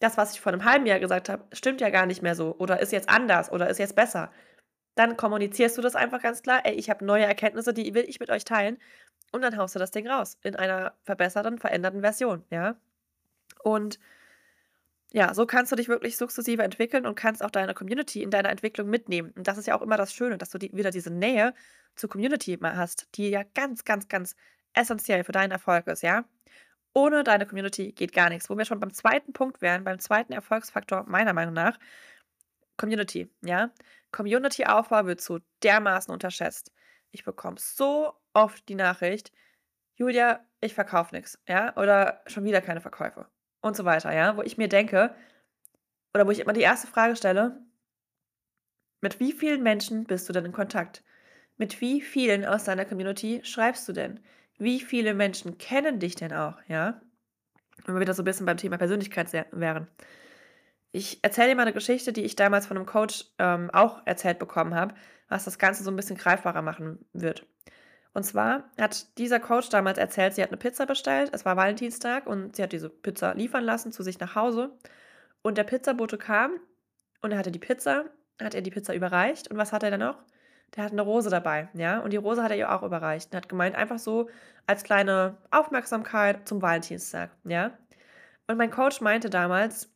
das, 0.00 0.16
was 0.18 0.34
ich 0.34 0.40
vor 0.42 0.52
'nem 0.52 0.64
halben 0.64 0.86
Jahr 0.86 1.00
gesagt 1.00 1.28
habe, 1.30 1.44
stimmt 1.52 1.80
ja 1.82 1.90
gar 1.90 2.06
nicht 2.06 2.22
mehr 2.22 2.34
so 2.36 2.56
oder 2.58 2.80
ist 2.80 2.92
jetzt 2.92 3.08
anders 3.10 3.52
oder 3.52 3.68
ist 3.70 3.78
jetzt 3.78 3.96
besser.“ 3.96 4.32
Dann 4.96 5.16
kommunizierst 5.16 5.78
du 5.78 5.82
das 5.82 5.96
einfach 5.96 6.22
ganz 6.22 6.42
klar: 6.42 6.62
„Ey, 6.64 6.74
ich 6.74 6.90
habe 6.90 7.04
neue 7.06 7.24
Erkenntnisse, 7.26 7.74
die 7.74 7.94
will 7.94 8.04
ich 8.08 8.20
mit 8.20 8.30
euch 8.30 8.44
teilen.“ 8.44 8.78
Und 9.32 9.42
dann 9.42 9.56
haust 9.58 9.74
du 9.76 9.80
das 9.80 9.92
Ding 9.92 10.08
raus 10.08 10.38
in 10.44 10.56
einer 10.56 10.94
verbesserten, 11.04 11.58
veränderten 11.58 12.02
Version, 12.02 12.44
ja? 12.50 12.76
Und 13.64 13.98
ja, 15.12 15.32
so 15.34 15.46
kannst 15.46 15.70
du 15.72 15.76
dich 15.76 15.88
wirklich 15.88 16.16
sukzessive 16.16 16.62
entwickeln 16.62 17.06
und 17.06 17.14
kannst 17.14 17.42
auch 17.44 17.50
deine 17.50 17.74
Community 17.74 18.22
in 18.22 18.30
deiner 18.30 18.50
Entwicklung 18.50 18.88
mitnehmen. 18.90 19.30
Und 19.36 19.46
das 19.46 19.58
ist 19.58 19.66
ja 19.66 19.76
auch 19.76 19.82
immer 19.82 19.96
das 19.96 20.12
Schöne, 20.12 20.38
dass 20.38 20.50
du 20.50 20.58
die 20.58 20.72
wieder 20.72 20.90
diese 20.90 21.10
Nähe 21.12 21.54
zur 21.94 22.10
Community 22.10 22.56
mal 22.60 22.76
hast, 22.76 23.08
die 23.14 23.30
ja 23.30 23.42
ganz, 23.54 23.84
ganz, 23.84 24.08
ganz 24.08 24.34
essenziell 24.74 25.22
für 25.24 25.32
deinen 25.32 25.52
Erfolg 25.52 25.86
ist, 25.86 26.02
ja? 26.02 26.24
Ohne 26.94 27.24
deine 27.24 27.46
Community 27.46 27.92
geht 27.92 28.12
gar 28.12 28.30
nix. 28.30 28.50
Wo 28.50 28.58
wir 28.58 28.64
schon 28.66 28.80
beim 28.80 28.92
zweiten 28.94 29.32
Punkt 29.32 29.62
wären, 29.62 29.84
beim 29.84 30.00
zweiten 30.00 30.32
Erfolgsfaktor 30.32 31.04
meiner 31.08 31.32
Meinung 31.34 31.54
nach, 31.54 31.78
Community, 32.76 33.30
ja? 33.44 33.70
Community-Aufbau 34.12 35.06
wird 35.06 35.20
so 35.20 35.40
dermaßen 35.62 36.12
unterschätzt. 36.12 36.72
Ich 37.12 37.24
bekomme 37.24 37.56
so 37.60 38.14
oft 38.32 38.68
die 38.68 38.74
Nachricht: 38.76 39.32
„Julia, 39.96 40.44
ich 40.60 40.74
verkaufe 40.74 41.14
nix“, 41.14 41.38
ja? 41.48 41.76
Oder 41.76 42.22
„schon 42.26 42.44
wieder 42.44 42.60
keine 42.62 42.80
Verkäufe“ 42.80 43.28
und 43.64 43.76
so 43.76 43.84
weiter, 43.84 44.12
ja? 44.12 44.36
Wo 44.36 44.42
ich 44.42 44.58
mir 44.58 44.68
denke 44.68 45.14
oder 46.14 46.26
wo 46.26 46.30
ich 46.30 46.40
immer 46.40 46.52
die 46.52 46.60
erste 46.62 46.86
Frage 46.86 47.16
stelle: 47.16 47.62
„Mit 49.00 49.20
wie 49.20 49.32
vielen 49.32 49.62
Menschen 49.62 50.04
bist 50.04 50.28
du 50.28 50.32
denn 50.32 50.46
in 50.46 50.52
Kontakt? 50.52 51.02
Mit 51.56 51.80
wie 51.80 52.00
vielen 52.00 52.44
aus 52.44 52.64
deiner 52.64 52.84
Community 52.84 53.40
schreibst 53.44 53.88
du 53.88 53.92
denn? 53.92 54.20
Wie 54.58 54.80
viele 54.80 55.14
Menschen 55.14 55.58
kennen 55.58 55.98
dich 56.00 56.14
denn 56.16 56.32
auch, 56.32 56.58
ja?“ 56.68 57.00
wenn 57.86 57.94
wir 57.96 58.00
wieder 58.00 58.14
so 58.14 58.22
ein 58.22 58.26
bisschen 58.26 58.46
beim 58.46 58.56
Thema 58.56 58.78
Persönlichkeit 58.78 59.32
wären. 59.52 59.88
Ich 60.92 61.18
erzähle 61.22 61.48
dir 61.50 61.56
mal 61.56 61.62
eine 61.62 61.72
Geschichte, 61.72 62.12
die 62.12 62.22
ich 62.24 62.36
damals 62.36 62.66
von 62.66 62.76
einem 62.76 62.86
Coach 62.86 63.26
ähm, 63.38 63.70
auch 63.72 64.02
erzählt 64.06 64.38
bekommen 64.38 64.74
habe, 64.74 64.94
was 65.28 65.44
das 65.44 65.58
Ganze 65.58 65.82
so 65.84 65.90
ein 65.90 65.96
bisschen 65.96 66.16
greifbarer 66.16 66.62
machen 66.62 67.04
wird. 67.12 67.46
Und 68.14 68.22
zwar 68.22 68.70
hat 68.80 69.18
dieser 69.18 69.40
Coach 69.40 69.68
damals 69.70 69.98
erzählt, 69.98 70.34
sie 70.34 70.42
hat 70.42 70.50
eine 70.50 70.56
Pizza 70.56 70.86
bestellt, 70.86 71.30
es 71.34 71.44
war 71.44 71.56
Valentinstag 71.56 72.26
und 72.28 72.54
sie 72.54 72.62
hat 72.62 72.72
diese 72.72 72.88
Pizza 72.88 73.34
liefern 73.34 73.64
lassen 73.64 73.90
zu 73.90 74.04
sich 74.04 74.20
nach 74.20 74.36
Hause. 74.36 74.70
Und 75.42 75.58
der 75.58 75.64
Pizzabote 75.64 76.16
kam 76.16 76.60
und 77.22 77.32
er 77.32 77.38
hatte 77.38 77.50
die 77.50 77.58
Pizza, 77.58 78.04
hat 78.40 78.54
er 78.54 78.62
die 78.62 78.70
Pizza 78.70 78.94
überreicht 78.94 79.50
und 79.50 79.56
was 79.56 79.72
hat 79.72 79.82
er 79.82 79.90
dann 79.90 80.00
noch? 80.00 80.22
Der 80.76 80.84
hat 80.84 80.92
eine 80.92 81.02
Rose 81.02 81.28
dabei, 81.28 81.68
ja, 81.74 82.00
und 82.00 82.12
die 82.12 82.16
Rose 82.16 82.42
hat 82.42 82.50
er 82.50 82.56
ihr 82.56 82.72
auch 82.72 82.82
überreicht 82.82 83.32
und 83.32 83.36
hat 83.36 83.48
gemeint, 83.48 83.76
einfach 83.76 83.98
so 83.98 84.28
als 84.66 84.84
kleine 84.84 85.36
Aufmerksamkeit 85.50 86.48
zum 86.48 86.62
Valentinstag, 86.62 87.30
ja. 87.44 87.76
Und 88.46 88.58
mein 88.58 88.70
Coach 88.70 89.00
meinte 89.00 89.28
damals, 89.30 89.92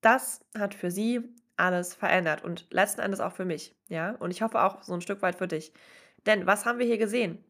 das 0.00 0.44
hat 0.58 0.74
für 0.74 0.90
sie 0.90 1.34
alles 1.56 1.94
verändert 1.94 2.44
und 2.44 2.66
letzten 2.72 3.00
Endes 3.02 3.20
auch 3.20 3.32
für 3.32 3.44
mich, 3.44 3.76
ja, 3.88 4.12
und 4.12 4.30
ich 4.30 4.42
hoffe 4.42 4.62
auch 4.62 4.82
so 4.82 4.94
ein 4.94 5.02
Stück 5.02 5.22
weit 5.22 5.36
für 5.36 5.48
dich. 5.48 5.72
Denn 6.26 6.46
was 6.46 6.66
haben 6.66 6.78
wir 6.78 6.86
hier 6.86 6.98
gesehen? 6.98 7.44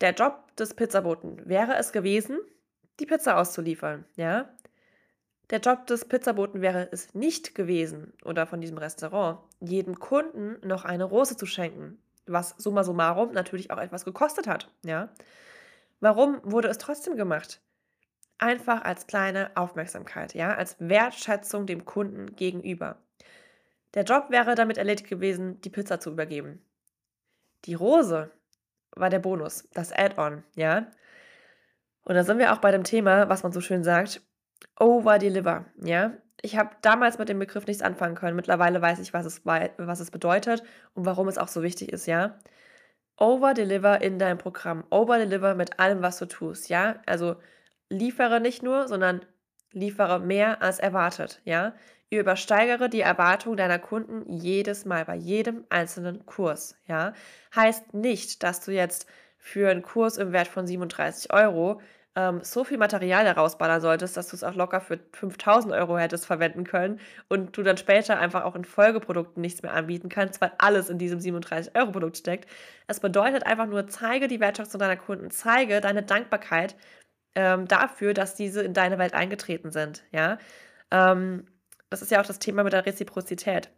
Der 0.00 0.12
Job 0.12 0.54
des 0.56 0.74
Pizzaboten 0.74 1.40
wäre 1.48 1.76
es 1.76 1.92
gewesen, 1.92 2.38
die 3.00 3.06
Pizza 3.06 3.38
auszuliefern, 3.38 4.04
ja? 4.16 4.48
Der 5.50 5.60
Job 5.60 5.86
des 5.86 6.06
Pizzaboten 6.06 6.62
wäre 6.62 6.88
es 6.90 7.14
nicht 7.14 7.54
gewesen 7.54 8.14
oder 8.24 8.46
von 8.46 8.60
diesem 8.60 8.78
Restaurant, 8.78 9.40
jedem 9.60 9.98
Kunden 9.98 10.56
noch 10.66 10.84
eine 10.84 11.04
Rose 11.04 11.36
zu 11.36 11.46
schenken, 11.46 11.98
was 12.26 12.54
summa 12.56 12.82
summarum 12.82 13.32
natürlich 13.32 13.70
auch 13.70 13.78
etwas 13.78 14.04
gekostet 14.04 14.46
hat, 14.46 14.70
ja? 14.84 15.10
Warum 16.00 16.40
wurde 16.42 16.68
es 16.68 16.78
trotzdem 16.78 17.16
gemacht? 17.16 17.60
Einfach 18.38 18.82
als 18.82 19.06
kleine 19.06 19.56
Aufmerksamkeit, 19.56 20.34
ja, 20.34 20.54
als 20.54 20.76
Wertschätzung 20.78 21.66
dem 21.66 21.84
Kunden 21.84 22.34
gegenüber. 22.36 22.98
Der 23.94 24.02
Job 24.02 24.26
wäre 24.30 24.54
damit 24.54 24.76
erledigt 24.76 25.08
gewesen, 25.08 25.60
die 25.60 25.70
Pizza 25.70 26.00
zu 26.00 26.10
übergeben. 26.10 26.60
Die 27.64 27.74
Rose 27.74 28.30
war 28.96 29.10
der 29.10 29.18
Bonus, 29.18 29.68
das 29.72 29.92
Add-on, 29.92 30.44
ja. 30.54 30.86
Und 32.04 32.14
da 32.14 32.24
sind 32.24 32.38
wir 32.38 32.52
auch 32.52 32.58
bei 32.58 32.70
dem 32.70 32.84
Thema, 32.84 33.28
was 33.28 33.42
man 33.42 33.52
so 33.52 33.60
schön 33.60 33.82
sagt, 33.82 34.20
over-deliver, 34.78 35.64
ja. 35.82 36.12
Ich 36.42 36.58
habe 36.58 36.76
damals 36.82 37.18
mit 37.18 37.30
dem 37.30 37.38
Begriff 37.38 37.66
nichts 37.66 37.82
anfangen 37.82 38.16
können. 38.16 38.36
Mittlerweile 38.36 38.82
weiß 38.82 38.98
ich, 38.98 39.14
was 39.14 39.24
es, 39.24 39.46
was 39.46 40.00
es 40.00 40.10
bedeutet 40.10 40.62
und 40.92 41.06
warum 41.06 41.26
es 41.28 41.38
auch 41.38 41.48
so 41.48 41.62
wichtig 41.62 41.90
ist, 41.90 42.06
ja. 42.06 42.38
Over-deliver 43.16 44.02
in 44.02 44.18
deinem 44.18 44.38
Programm. 44.38 44.84
Over-deliver 44.90 45.54
mit 45.54 45.78
allem, 45.78 46.02
was 46.02 46.18
du 46.18 46.26
tust, 46.26 46.68
ja. 46.68 47.00
Also 47.06 47.36
liefere 47.88 48.40
nicht 48.40 48.62
nur, 48.62 48.88
sondern 48.88 49.24
liefere 49.72 50.20
mehr 50.20 50.60
als 50.62 50.78
erwartet, 50.78 51.40
ja. 51.44 51.74
Übersteigere 52.10 52.88
die 52.88 53.00
Erwartung 53.00 53.56
deiner 53.56 53.78
Kunden 53.78 54.30
jedes 54.30 54.84
Mal 54.84 55.04
bei 55.04 55.16
jedem 55.16 55.64
einzelnen 55.68 56.26
Kurs. 56.26 56.76
Ja? 56.86 57.12
Heißt 57.54 57.94
nicht, 57.94 58.42
dass 58.42 58.60
du 58.60 58.72
jetzt 58.72 59.06
für 59.38 59.70
einen 59.70 59.82
Kurs 59.82 60.16
im 60.16 60.32
Wert 60.32 60.48
von 60.48 60.66
37 60.66 61.32
Euro 61.32 61.80
ähm, 62.16 62.40
so 62.42 62.64
viel 62.64 62.78
Material 62.78 63.26
herausballern 63.26 63.80
solltest, 63.80 64.16
dass 64.16 64.28
du 64.28 64.36
es 64.36 64.44
auch 64.44 64.54
locker 64.54 64.80
für 64.80 65.00
5000 65.12 65.74
Euro 65.74 65.98
hättest 65.98 66.26
verwenden 66.26 66.64
können 66.64 67.00
und 67.28 67.56
du 67.56 67.62
dann 67.62 67.76
später 67.76 68.18
einfach 68.18 68.44
auch 68.44 68.54
in 68.54 68.64
Folgeprodukten 68.64 69.40
nichts 69.40 69.62
mehr 69.62 69.72
anbieten 69.74 70.08
kannst, 70.08 70.40
weil 70.40 70.52
alles 70.58 70.88
in 70.90 70.98
diesem 70.98 71.20
37 71.20 71.76
Euro 71.76 71.92
Produkt 71.92 72.16
steckt. 72.18 72.48
Es 72.86 73.00
bedeutet 73.00 73.44
einfach 73.46 73.66
nur, 73.66 73.86
zeige 73.88 74.28
die 74.28 74.40
Wertschätzung 74.40 74.78
deiner 74.78 74.96
Kunden, 74.96 75.30
zeige 75.30 75.80
deine 75.80 76.02
Dankbarkeit 76.02 76.76
ähm, 77.34 77.66
dafür, 77.66 78.14
dass 78.14 78.34
diese 78.34 78.62
in 78.62 78.74
deine 78.74 78.98
Welt 78.98 79.14
eingetreten 79.14 79.72
sind. 79.72 80.04
Ja. 80.12 80.38
Ähm, 80.90 81.46
das 81.94 82.02
ist 82.02 82.10
ja 82.10 82.20
auch 82.20 82.26
das 82.26 82.40
Thema 82.40 82.64
mit 82.64 82.72
der 82.72 82.86
Reziprozität. 82.86 83.70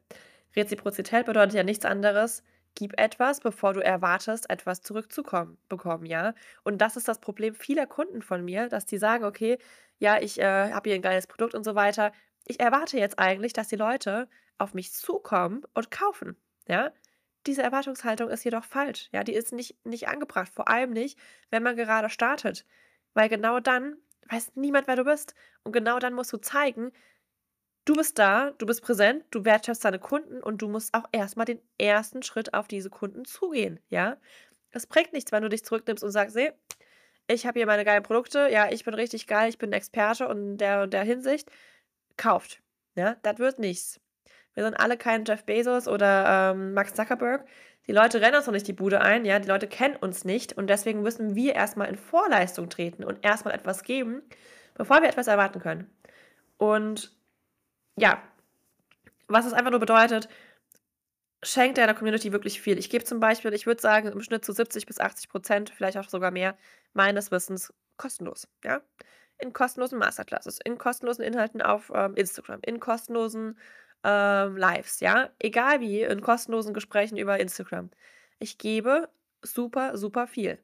Reziprozität 0.57 1.27
bedeutet 1.27 1.53
ja 1.53 1.63
nichts 1.63 1.85
anderes, 1.85 2.43
gib 2.75 2.99
etwas, 2.99 3.41
bevor 3.41 3.75
du 3.75 3.81
erwartest, 3.81 4.49
etwas 4.49 4.81
zurückzukommen, 4.81 5.59
bekommen, 5.69 6.07
ja. 6.07 6.33
Und 6.65 6.79
das 6.79 6.97
ist 6.97 7.09
das 7.09 7.19
Problem 7.19 7.55
vieler 7.55 7.87
Kunden 7.87 8.23
von 8.23 8.43
mir, 8.43 8.71
dass 8.71 8.87
die 8.87 8.97
sagen, 8.97 9.25
okay, 9.25 9.59
ja, 9.99 10.19
ich 10.19 10.41
äh, 10.41 10.73
habe 10.73 10.89
hier 10.89 10.95
ein 10.95 11.03
geiles 11.03 11.27
Produkt 11.27 11.55
und 11.55 11.63
so 11.63 11.75
weiter. 11.75 12.11
Ich 12.47 12.59
erwarte 12.59 12.99
jetzt 12.99 13.19
eigentlich, 13.19 13.53
dass 13.53 13.69
die 13.69 13.77
Leute 13.77 14.29
auf 14.57 14.73
mich 14.73 14.95
zukommen 14.95 15.65
und 15.75 15.91
kaufen, 15.91 16.39
ja. 16.67 16.93
Diese 17.47 17.63
Erwartungshaltung 17.63 18.31
ist 18.31 18.45
jedoch 18.45 18.65
falsch, 18.65 19.11
ja. 19.13 19.25
Die 19.25 19.35
ist 19.35 19.53
nicht, 19.53 19.77
nicht 19.85 20.09
angebracht, 20.09 20.51
vor 20.55 20.69
allem 20.69 20.91
nicht, 20.91 21.19
wenn 21.51 21.63
man 21.63 21.77
gerade 21.77 22.09
startet. 22.09 22.65
Weil 23.13 23.29
genau 23.29 23.61
dann 23.61 23.99
weiß 24.31 24.53
niemand, 24.55 24.87
wer 24.87 24.97
du 24.97 25.05
bist. 25.05 25.35
Und 25.65 25.73
genau 25.73 25.99
dann 25.99 26.15
musst 26.15 26.33
du 26.33 26.39
zeigen, 26.39 26.93
Du 27.87 27.95
bist 27.95 28.19
da, 28.19 28.51
du 28.59 28.67
bist 28.67 28.83
präsent, 28.83 29.25
du 29.31 29.45
wertschätzt 29.45 29.85
deine 29.85 30.01
Kunden 30.01 30.43
und 30.43 30.61
du 30.61 30.69
musst 30.69 30.93
auch 30.93 31.05
erstmal 31.13 31.47
den 31.47 31.61
ersten 31.79 32.25
Schritt 32.25 32.53
auf 32.53 32.67
diese 32.67 32.91
Kunden 32.91 33.25
zugehen, 33.25 33.79
ja? 33.91 34.17
Es 34.73 34.89
bringt 34.89 35.13
nichts, 35.13 35.31
wenn 35.31 35.45
du 35.45 35.49
dich 35.49 35.65
zurücknimmst 35.65 36.03
und 36.03 36.11
sagst, 36.11 36.35
nee, 36.35 36.51
ich 37.29 37.47
habe 37.47 37.61
hier 37.61 37.67
meine 37.67 37.85
geilen 37.85 38.03
Produkte, 38.03 38.49
ja, 38.51 38.69
ich 38.73 38.85
bin 38.85 38.93
richtig 38.95 39.29
geil, 39.29 39.49
ich 39.49 39.59
bin 39.59 39.73
Experte 39.73 40.27
und 40.27 40.59
der 40.59 40.83
und 40.83 40.93
der 40.93 41.05
Hinsicht, 41.05 41.49
kauft, 42.17 42.61
ja? 42.97 43.17
Das 43.23 43.39
wird 43.39 43.61
nichts. 43.61 44.01
Wir 44.55 44.65
sind 44.65 44.75
alle 44.75 44.97
kein 44.97 45.25
Jeff 45.25 45.45
Bezos 45.45 45.87
oder 45.87 46.53
ähm, 46.55 46.75
Max 46.75 46.93
Zuckerberg. 46.93 47.47
Die 47.87 47.93
Leute 47.93 48.21
rennen 48.21 48.37
uns 48.37 48.47
noch 48.47 48.53
nicht 48.53 48.67
die 48.67 48.73
Bude 48.73 49.01
ein, 49.01 49.25
ja, 49.25 49.39
die 49.39 49.49
Leute 49.49 49.69
kennen 49.69 49.95
uns 49.95 50.25
nicht 50.25 50.55
und 50.55 50.69
deswegen 50.69 51.03
müssen 51.03 51.37
wir 51.37 51.55
erstmal 51.55 51.89
in 51.89 51.97
Vorleistung 51.97 52.69
treten 52.69 53.05
und 53.05 53.25
erstmal 53.25 53.55
etwas 53.55 53.85
geben, 53.85 54.23
bevor 54.75 55.03
wir 55.03 55.09
etwas 55.09 55.29
erwarten 55.29 55.61
können. 55.61 55.89
Und 56.59 57.16
ja, 57.97 58.23
was 59.29 59.47
es 59.47 59.53
einfach 59.53 59.71
nur 59.71 59.81
bedeutet, 59.81 60.29
schenkt 61.43 61.79
deiner 61.79 61.95
Community 61.95 62.33
wirklich 62.33 62.61
viel. 62.61 62.79
Ich 62.79 62.91
gebe 62.91 63.05
zum 63.05 63.21
Beispiel, 63.21 63.53
ich 63.55 63.67
würde 63.67 63.81
sagen, 63.81 64.09
im 64.09 64.23
Schnitt 64.23 64.45
zu 64.45 64.53
70 64.53 64.87
bis 64.87 65.01
80 65.01 65.29
Prozent, 65.29 65.71
vielleicht 65.71 65.97
auch 65.99 66.09
sogar 66.09 66.31
mehr, 66.31 66.57
meines 66.93 67.31
Wissens 67.31 67.73
kostenlos. 67.97 68.49
Ja? 68.65 68.81
In 69.39 69.53
kostenlosen 69.53 69.99
Masterclasses, 69.99 70.59
in 70.65 70.79
kostenlosen 70.79 71.25
Inhalten 71.25 71.63
auf 71.63 71.93
ähm, 71.95 72.15
Instagram, 72.15 72.61
in 72.63 72.81
kostenlosen 72.81 73.59
ähm, 74.03 74.57
Lives, 74.57 75.01
ja, 75.01 75.31
egal 75.39 75.81
wie, 75.81 76.03
in 76.03 76.21
kostenlosen 76.21 76.75
Gesprächen 76.75 77.17
über 77.17 77.39
Instagram. 77.39 77.91
Ich 78.39 78.59
gebe 78.59 79.09
super, 79.43 79.97
super 79.97 80.27
viel. 80.27 80.59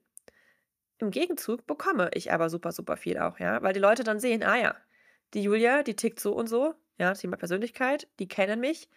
Im 0.98 1.10
Gegenzug 1.10 1.66
bekomme 1.66 2.10
ich 2.14 2.32
aber 2.32 2.48
super, 2.48 2.72
super 2.72 2.96
viel 2.96 3.18
auch, 3.18 3.38
ja, 3.38 3.62
weil 3.62 3.72
die 3.72 3.80
Leute 3.80 4.04
dann 4.04 4.20
sehen, 4.20 4.42
ah 4.42 4.56
ja, 4.56 4.76
die 5.34 5.42
Julia, 5.42 5.82
die 5.82 5.96
tickt 5.96 6.20
so 6.20 6.32
und 6.32 6.46
so, 6.46 6.74
ja, 6.98 7.12
Thema 7.14 7.36
Persönlichkeit, 7.36 8.08
die 8.18 8.28
kennen 8.28 8.60
mich. 8.60 8.88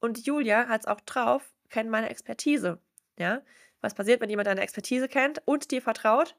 Und 0.00 0.26
Julia 0.26 0.68
hat 0.68 0.82
es 0.82 0.86
auch 0.86 1.00
drauf, 1.00 1.54
kennt 1.70 1.90
meine 1.90 2.10
Expertise. 2.10 2.78
Ja, 3.18 3.42
was 3.80 3.94
passiert, 3.94 4.20
wenn 4.20 4.30
jemand 4.30 4.46
deine 4.46 4.60
Expertise 4.60 5.08
kennt 5.08 5.40
und 5.44 5.70
dir 5.70 5.82
vertraut? 5.82 6.36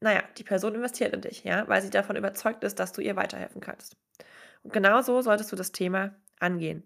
Naja, 0.00 0.22
die 0.38 0.44
Person 0.44 0.74
investiert 0.74 1.12
in 1.12 1.20
dich, 1.20 1.44
ja, 1.44 1.68
weil 1.68 1.82
sie 1.82 1.90
davon 1.90 2.16
überzeugt 2.16 2.64
ist, 2.64 2.78
dass 2.78 2.92
du 2.92 3.02
ihr 3.02 3.16
weiterhelfen 3.16 3.60
kannst. 3.60 3.96
Und 4.62 4.72
genau 4.72 5.02
so 5.02 5.20
solltest 5.20 5.52
du 5.52 5.56
das 5.56 5.72
Thema 5.72 6.14
angehen. 6.38 6.84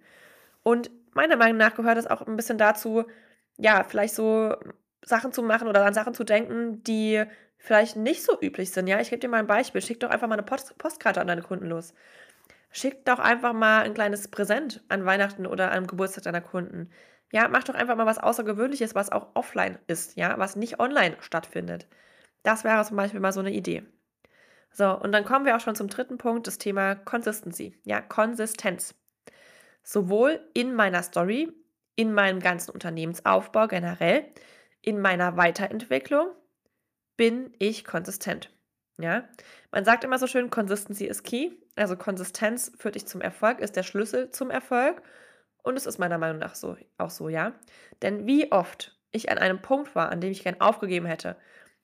Und 0.62 0.90
meiner 1.12 1.36
Meinung 1.36 1.58
nach 1.58 1.74
gehört 1.76 1.98
es 1.98 2.06
auch 2.06 2.22
ein 2.22 2.36
bisschen 2.36 2.58
dazu, 2.58 3.04
ja, 3.56 3.84
vielleicht 3.84 4.14
so 4.14 4.56
Sachen 5.04 5.32
zu 5.32 5.42
machen 5.42 5.68
oder 5.68 5.84
an 5.84 5.94
Sachen 5.94 6.14
zu 6.14 6.24
denken, 6.24 6.82
die 6.82 7.24
vielleicht 7.58 7.96
nicht 7.96 8.22
so 8.22 8.40
üblich 8.40 8.72
sind. 8.72 8.86
Ja, 8.88 9.00
ich 9.00 9.10
gebe 9.10 9.20
dir 9.20 9.28
mal 9.28 9.38
ein 9.38 9.46
Beispiel. 9.46 9.80
Schick 9.80 10.00
doch 10.00 10.10
einfach 10.10 10.28
mal 10.28 10.34
eine 10.34 10.42
Post 10.42 10.76
Postkarte 10.78 11.20
an 11.20 11.28
deine 11.28 11.42
Kunden 11.42 11.66
los. 11.66 11.94
Schick 12.76 13.04
doch 13.04 13.20
einfach 13.20 13.52
mal 13.52 13.82
ein 13.84 13.94
kleines 13.94 14.26
Präsent 14.26 14.82
an 14.88 15.06
Weihnachten 15.06 15.46
oder 15.46 15.70
am 15.70 15.86
Geburtstag 15.86 16.24
deiner 16.24 16.40
Kunden. 16.40 16.90
Ja, 17.30 17.46
mach 17.46 17.62
doch 17.62 17.74
einfach 17.74 17.94
mal 17.94 18.04
was 18.04 18.18
Außergewöhnliches, 18.18 18.96
was 18.96 19.12
auch 19.12 19.28
offline 19.34 19.78
ist, 19.86 20.16
ja, 20.16 20.36
was 20.40 20.56
nicht 20.56 20.80
online 20.80 21.16
stattfindet. 21.20 21.86
Das 22.42 22.64
wäre 22.64 22.84
zum 22.84 22.96
Beispiel 22.96 23.20
mal 23.20 23.32
so 23.32 23.38
eine 23.38 23.52
Idee. 23.52 23.84
So, 24.72 24.90
und 24.90 25.12
dann 25.12 25.24
kommen 25.24 25.46
wir 25.46 25.54
auch 25.54 25.60
schon 25.60 25.76
zum 25.76 25.86
dritten 25.86 26.18
Punkt, 26.18 26.48
das 26.48 26.58
Thema 26.58 26.96
Consistency, 26.96 27.78
ja, 27.84 28.00
Konsistenz. 28.00 28.96
Sowohl 29.84 30.40
in 30.52 30.74
meiner 30.74 31.04
Story, 31.04 31.52
in 31.94 32.12
meinem 32.12 32.40
ganzen 32.40 32.72
Unternehmensaufbau 32.72 33.68
generell, 33.68 34.24
in 34.82 35.00
meiner 35.00 35.36
Weiterentwicklung 35.36 36.26
bin 37.16 37.54
ich 37.60 37.84
konsistent. 37.84 38.53
Ja, 38.98 39.24
man 39.72 39.84
sagt 39.84 40.04
immer 40.04 40.18
so 40.18 40.26
schön, 40.26 40.50
Consistency 40.50 41.06
is 41.06 41.22
key. 41.22 41.50
Also 41.74 41.96
Konsistenz 41.96 42.70
führt 42.78 42.94
dich 42.94 43.06
zum 43.06 43.20
Erfolg, 43.20 43.60
ist 43.60 43.74
der 43.74 43.82
Schlüssel 43.82 44.30
zum 44.30 44.50
Erfolg. 44.50 45.02
Und 45.64 45.76
es 45.76 45.86
ist 45.86 45.98
meiner 45.98 46.18
Meinung 46.18 46.38
nach 46.38 46.54
so, 46.54 46.76
auch 46.98 47.10
so, 47.10 47.28
ja. 47.28 47.52
Denn 48.02 48.26
wie 48.26 48.52
oft 48.52 48.96
ich 49.10 49.30
an 49.30 49.38
einem 49.38 49.60
Punkt 49.62 49.94
war, 49.94 50.10
an 50.10 50.20
dem 50.20 50.30
ich 50.30 50.44
gern 50.44 50.60
aufgegeben 50.60 51.06
hätte, 51.06 51.36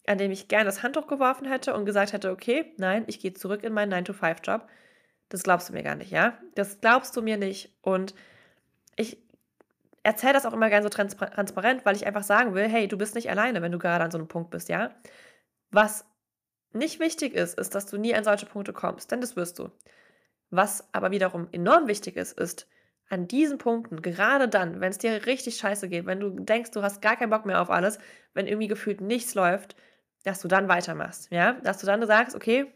an 0.07 0.19
dem 0.19 0.31
ich 0.31 0.49
gern 0.49 0.67
das 0.67 0.83
Handtuch 0.83 1.07
geworfen 1.07 1.47
hätte 1.47 1.75
und 1.75 1.85
gesagt 1.85 2.13
hätte, 2.13 2.31
okay, 2.31 2.75
nein, 2.77 3.05
ich 3.07 3.21
gehe 3.21 3.33
zurück 3.33 3.65
in 3.65 3.73
meinen 3.73 3.93
9-to-5-Job. 3.93 4.69
Das 5.31 5.43
glaubst 5.43 5.69
du 5.69 5.73
mir 5.73 5.83
gar 5.83 5.95
nicht, 5.95 6.11
ja? 6.11 6.39
Das 6.55 6.81
glaubst 6.81 7.17
du 7.17 7.23
mir 7.23 7.37
nicht. 7.37 7.73
Und 7.83 8.15
ich 8.97 9.19
erzähle 10.03 10.35
das 10.35 10.47
auch 10.47 10.53
immer 10.53 10.69
gern 10.69 10.83
so 10.83 10.89
transparent, 10.89 11.85
weil 11.85 11.97
ich 11.97 12.07
einfach 12.07 12.25
sagen 12.25 12.55
will, 12.55 12.69
hey, 12.69 12.89
du 12.89 12.99
bist 12.99 13.15
nicht 13.15 13.31
alleine, 13.31 13.63
wenn 13.63 13.73
du 13.73 13.79
gerade 13.79 14.05
an 14.05 14.11
so 14.11 14.19
einem 14.19 14.29
Punkt 14.29 14.51
bist, 14.51 14.69
ja? 14.69 14.91
Was 15.71 16.05
nicht 16.73 17.01
wichtig 17.01 17.35
ist, 17.35 17.59
ist, 17.59 17.75
dass 17.75 17.87
du 17.87 17.97
nie 17.99 18.15
an 18.15 18.25
solche 18.25 18.47
Punkte 18.47 18.73
kommst, 18.73 19.11
denn 19.11 19.21
das 19.21 19.37
wirst 19.37 19.59
du. 19.59 19.71
Was 20.51 20.89
aber 20.93 21.11
wiederum 21.11 21.49
enorm 21.53 21.87
wichtig 21.89 22.17
ist, 22.17 22.39
ist, 22.39 22.67
an 23.11 23.27
diesen 23.27 23.59
Punkten, 23.59 24.03
gerade 24.03 24.49
dann, 24.49 24.81
wenn 24.81 24.91
es 24.91 24.99
dir 24.99 25.27
richtig 25.27 25.57
scheiße 25.57 25.89
geht, 25.89 26.07
wenn 26.07 26.21
du 26.21 26.31
denkst, 26.31 26.71
du 26.71 26.83
hast 26.83 27.03
gar 27.03 27.17
keinen 27.17 27.31
Bock 27.31 27.45
mehr 27.45 27.61
auf 27.61 27.69
alles, 27.69 27.99
wenn 28.35 28.47
irgendwie 28.47 28.69
gefühlt 28.69 29.01
nichts 29.01 29.35
läuft, 29.35 29.75
dass 30.23 30.41
du 30.41 30.49
dann 30.49 30.69
weitermachst, 30.69 31.31
ja? 31.33 31.55
Dass 31.55 31.79
du 31.79 31.87
dann 31.87 32.07
sagst, 32.07 32.37
okay, 32.37 32.73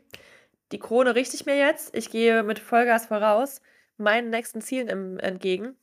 die 0.73 0.81
Krone 0.81 1.15
richte 1.15 1.37
ich 1.37 1.47
mir 1.47 1.57
jetzt, 1.57 1.95
ich 1.97 2.11
gehe 2.11 2.43
mit 2.43 2.59
Vollgas 2.59 3.07
voraus, 3.07 3.63
meinen 3.97 4.31
nächsten 4.31 4.61
Zielen 4.61 4.89
im, 4.89 5.19
entgegen. 5.21 5.77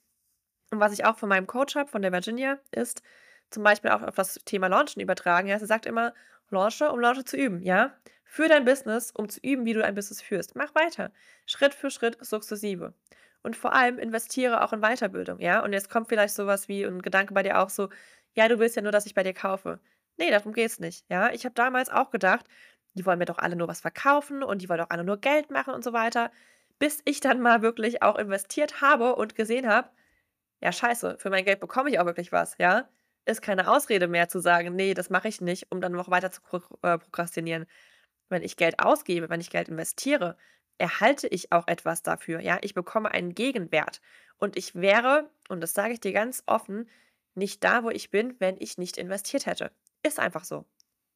Und 0.70 0.82
was 0.82 0.92
ich 0.92 1.06
auch 1.06 1.18
von 1.18 1.30
meinem 1.30 1.48
Coach 1.48 1.76
habe, 1.76 1.90
von 1.90 2.02
der 2.02 2.12
Virginia, 2.12 2.60
ist 2.72 3.04
zum 3.52 3.64
Beispiel 3.64 3.92
auch 3.92 4.02
auf 4.02 4.16
das 4.16 4.36
Thema 4.46 4.68
Launchen 4.68 5.02
übertragen. 5.02 5.48
Ja, 5.48 5.60
sie 5.60 5.66
sagt 5.66 5.86
immer, 5.86 6.14
launche, 6.52 6.92
um 6.92 7.00
Launche 7.00 7.24
zu 7.24 7.38
üben, 7.38 7.62
ja? 7.62 7.96
Für 8.26 8.48
dein 8.48 8.66
Business, 8.66 9.12
um 9.12 9.28
zu 9.30 9.40
üben, 9.42 9.66
wie 9.66 9.74
du 9.74 9.84
ein 9.84 9.96
Business 9.96 10.22
führst. 10.22 10.56
Mach 10.56 10.74
weiter. 10.76 11.12
Schritt 11.46 11.74
für 11.74 11.92
Schritt, 11.92 12.18
sukzessive. 12.24 12.94
Und 13.44 13.56
vor 13.56 13.74
allem 13.74 13.98
investiere 14.00 14.64
auch 14.64 14.74
in 14.74 14.82
Weiterbildung, 14.82 15.40
ja? 15.40 15.64
Und 15.64 15.74
jetzt 15.74 15.90
kommt 15.90 16.10
vielleicht 16.10 16.36
sowas 16.36 16.68
wie 16.68 16.84
ein 16.84 17.02
Gedanke 17.02 17.34
bei 17.34 17.44
dir 17.44 17.60
auch 17.60 17.70
so, 17.70 17.90
ja, 18.34 18.48
du 18.48 18.60
willst 18.60 18.76
ja 18.76 18.82
nur, 18.82 18.92
dass 18.92 19.06
ich 19.06 19.14
bei 19.16 19.24
dir 19.24 19.34
kaufe. 19.34 19.80
Nee, 20.18 20.30
darum 20.32 20.54
geht's 20.54 20.80
nicht, 20.80 21.06
ja? 21.10 21.32
Ich 21.32 21.46
habe 21.46 21.56
damals 21.56 21.90
auch 21.90 22.12
gedacht, 22.12 22.46
die 22.94 23.06
wollen 23.06 23.20
mir 23.20 23.26
doch 23.26 23.38
alle 23.40 23.56
nur 23.56 23.68
was 23.68 23.82
verkaufen 23.82 24.44
und 24.44 24.62
die 24.62 24.70
wollen 24.70 24.80
doch 24.80 24.90
alle 24.90 25.04
nur 25.04 25.18
Geld 25.18 25.50
machen 25.52 25.74
und 25.74 25.84
so 25.84 25.94
weiter, 25.94 26.32
bis 26.80 27.02
ich 27.06 27.20
dann 27.22 27.42
mal 27.42 27.62
wirklich 27.62 28.02
auch 28.04 28.18
investiert 28.18 28.82
habe 28.82 29.16
und 29.16 29.36
gesehen 29.36 29.68
habe, 29.68 29.90
ja, 30.62 30.72
scheiße, 30.72 31.18
für 31.20 31.30
mein 31.30 31.46
Geld 31.46 31.60
bekomme 31.60 31.90
ich 31.90 32.00
auch 32.00 32.06
wirklich 32.06 32.32
was, 32.32 32.58
ja? 32.60 32.88
Ist 33.26 33.42
keine 33.42 33.70
Ausrede 33.70 34.08
mehr 34.08 34.30
zu 34.30 34.40
sagen, 34.40 34.76
nee, 34.76 34.94
das 34.94 35.10
mache 35.10 35.28
ich 35.28 35.42
nicht, 35.42 35.72
um 35.72 35.80
dann 35.82 35.92
noch 35.92 36.10
weiter 36.10 36.32
zu 36.32 36.42
äh, 36.82 36.98
prokrastinieren. 36.98 37.66
Wenn 38.30 38.42
ich 38.42 38.58
Geld 38.58 38.80
ausgebe, 38.80 39.30
wenn 39.30 39.42
ich 39.42 39.50
Geld 39.50 39.70
investiere, 39.70 40.38
erhalte 40.78 41.28
ich 41.28 41.52
auch 41.52 41.68
etwas 41.68 42.02
dafür, 42.02 42.40
ja? 42.40 42.58
Ich 42.62 42.74
bekomme 42.74 43.12
einen 43.12 43.36
Gegenwert 43.36 44.02
und 44.38 44.58
ich 44.58 44.74
wäre, 44.74 45.30
und 45.50 45.62
das 45.62 45.74
sage 45.74 45.94
ich 45.94 46.00
dir 46.00 46.14
ganz 46.14 46.44
offen, 46.48 46.90
nicht 47.36 47.64
da, 47.64 47.84
wo 47.84 47.90
ich 47.92 48.10
bin, 48.10 48.36
wenn 48.40 48.56
ich 48.60 48.78
nicht 48.78 48.98
investiert 48.98 49.46
hätte. 49.46 49.72
Ist 50.04 50.20
einfach 50.20 50.44
so. 50.44 50.66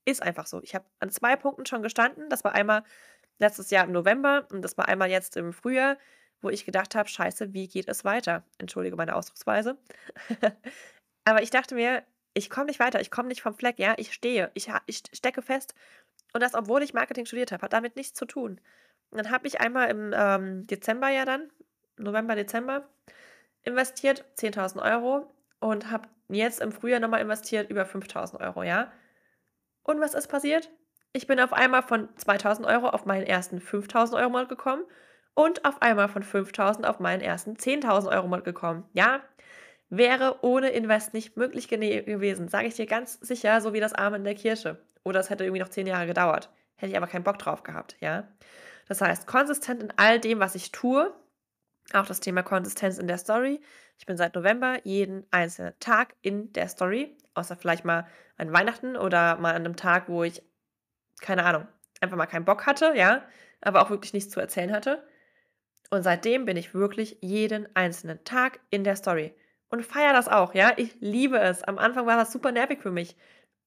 Ist 0.05 0.21
einfach 0.21 0.45
so. 0.45 0.61
Ich 0.61 0.75
habe 0.75 0.85
an 0.99 1.09
zwei 1.09 1.35
Punkten 1.35 1.65
schon 1.65 1.81
gestanden. 1.81 2.29
Das 2.29 2.43
war 2.43 2.53
einmal 2.53 2.83
letztes 3.39 3.71
Jahr 3.71 3.85
im 3.85 3.91
November 3.91 4.47
und 4.51 4.61
das 4.61 4.77
war 4.77 4.87
einmal 4.87 5.09
jetzt 5.09 5.35
im 5.37 5.51
Frühjahr, 5.51 5.97
wo 6.41 6.49
ich 6.49 6.65
gedacht 6.65 6.95
habe, 6.95 7.09
scheiße, 7.09 7.53
wie 7.53 7.67
geht 7.67 7.87
es 7.87 8.05
weiter? 8.05 8.45
Entschuldige 8.59 8.95
meine 8.95 9.15
Ausdrucksweise. 9.15 9.77
Aber 11.25 11.41
ich 11.41 11.49
dachte 11.49 11.75
mir, 11.75 12.03
ich 12.33 12.49
komme 12.49 12.67
nicht 12.67 12.79
weiter, 12.79 13.01
ich 13.01 13.11
komme 13.11 13.27
nicht 13.27 13.41
vom 13.41 13.55
Fleck, 13.55 13.79
ja, 13.79 13.95
ich 13.97 14.13
stehe, 14.13 14.51
ich, 14.53 14.69
ich 14.85 15.03
stecke 15.13 15.41
fest. 15.41 15.73
Und 16.33 16.41
das, 16.41 16.53
obwohl 16.53 16.83
ich 16.83 16.93
Marketing 16.93 17.25
studiert 17.25 17.51
habe, 17.51 17.63
hat 17.63 17.73
damit 17.73 17.95
nichts 17.95 18.13
zu 18.13 18.25
tun. 18.25 18.61
Und 19.09 19.17
dann 19.17 19.31
habe 19.31 19.47
ich 19.47 19.61
einmal 19.61 19.89
im 19.89 20.13
ähm, 20.15 20.67
Dezember 20.67 21.09
ja 21.09 21.25
dann, 21.25 21.49
November, 21.97 22.35
Dezember, 22.35 22.87
investiert, 23.63 24.25
10.000 24.37 24.81
Euro 24.81 25.33
und 25.59 25.89
habe 25.89 26.09
jetzt 26.27 26.59
im 26.59 26.71
Frühjahr 26.71 26.99
nochmal 26.99 27.21
investiert, 27.21 27.69
über 27.69 27.83
5.000 27.83 28.39
Euro, 28.41 28.63
ja. 28.63 28.91
Und 29.83 29.99
was 30.01 30.13
ist 30.13 30.27
passiert? 30.27 30.69
Ich 31.13 31.27
bin 31.27 31.39
auf 31.39 31.53
einmal 31.53 31.83
von 31.83 32.09
2000 32.17 32.67
Euro 32.67 32.89
auf 32.89 33.05
meinen 33.05 33.25
ersten 33.25 33.61
5000 33.61 34.19
Euro 34.19 34.29
Monat 34.29 34.49
gekommen 34.49 34.83
und 35.33 35.63
auf 35.63 35.81
einmal 35.81 36.09
von 36.09 36.23
5000 36.23 36.85
auf 36.85 36.99
meinen 36.99 37.21
ersten 37.21 37.53
10.000 37.53 38.11
Euro 38.11 38.27
Monat 38.27 38.43
gekommen. 38.43 38.83
Ja, 38.91 39.21
wäre 39.89 40.43
ohne 40.43 40.69
Invest 40.69 41.13
nicht 41.13 41.37
möglich 41.37 41.67
gewesen, 41.67 42.47
sage 42.47 42.67
ich 42.67 42.75
dir 42.75 42.85
ganz 42.85 43.19
sicher, 43.21 43.61
so 43.61 43.73
wie 43.73 43.79
das 43.79 43.93
Arme 43.93 44.17
in 44.17 44.23
der 44.23 44.35
Kirche. 44.35 44.81
Oder 45.03 45.19
es 45.19 45.29
hätte 45.29 45.43
irgendwie 45.43 45.61
noch 45.61 45.69
10 45.69 45.87
Jahre 45.87 46.07
gedauert. 46.07 46.49
Hätte 46.75 46.91
ich 46.91 46.97
aber 46.97 47.07
keinen 47.07 47.23
Bock 47.23 47.37
drauf 47.39 47.63
gehabt, 47.63 47.95
ja. 47.99 48.27
Das 48.87 49.01
heißt, 49.01 49.27
konsistent 49.27 49.81
in 49.81 49.93
all 49.97 50.19
dem, 50.19 50.39
was 50.39 50.55
ich 50.55 50.71
tue, 50.71 51.13
auch 51.93 52.05
das 52.05 52.19
Thema 52.19 52.43
Konsistenz 52.43 52.97
in 52.97 53.07
der 53.07 53.17
Story. 53.17 53.61
Ich 53.97 54.05
bin 54.05 54.17
seit 54.17 54.35
November 54.35 54.79
jeden 54.83 55.25
einzelnen 55.31 55.73
Tag 55.79 56.15
in 56.21 56.51
der 56.53 56.67
Story, 56.67 57.15
außer 57.33 57.55
vielleicht 57.55 57.85
mal 57.85 58.07
an 58.37 58.51
Weihnachten 58.51 58.97
oder 58.97 59.37
mal 59.37 59.51
an 59.51 59.65
einem 59.65 59.75
Tag, 59.75 60.09
wo 60.09 60.23
ich, 60.23 60.41
keine 61.21 61.45
Ahnung, 61.45 61.67
einfach 62.01 62.17
mal 62.17 62.25
keinen 62.25 62.45
Bock 62.45 62.65
hatte, 62.65 62.93
ja, 62.95 63.23
aber 63.61 63.81
auch 63.81 63.89
wirklich 63.89 64.13
nichts 64.13 64.31
zu 64.31 64.39
erzählen 64.39 64.71
hatte. 64.71 65.07
Und 65.91 66.03
seitdem 66.03 66.45
bin 66.45 66.57
ich 66.57 66.73
wirklich 66.73 67.17
jeden 67.21 67.73
einzelnen 67.75 68.23
Tag 68.23 68.59
in 68.69 68.83
der 68.83 68.95
Story 68.95 69.33
und 69.69 69.85
feiere 69.85 70.13
das 70.13 70.27
auch, 70.27 70.53
ja. 70.53 70.73
Ich 70.77 70.95
liebe 70.99 71.39
es. 71.39 71.63
Am 71.63 71.77
Anfang 71.77 72.05
war 72.05 72.17
das 72.17 72.31
super 72.31 72.51
nervig 72.51 72.81
für 72.81 72.91
mich, 72.91 73.15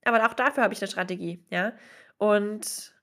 aber 0.04 0.26
auch 0.26 0.34
dafür 0.34 0.64
habe 0.64 0.74
ich 0.74 0.80
eine 0.80 0.90
Strategie, 0.90 1.44
ja. 1.50 1.72
Und 2.18 2.94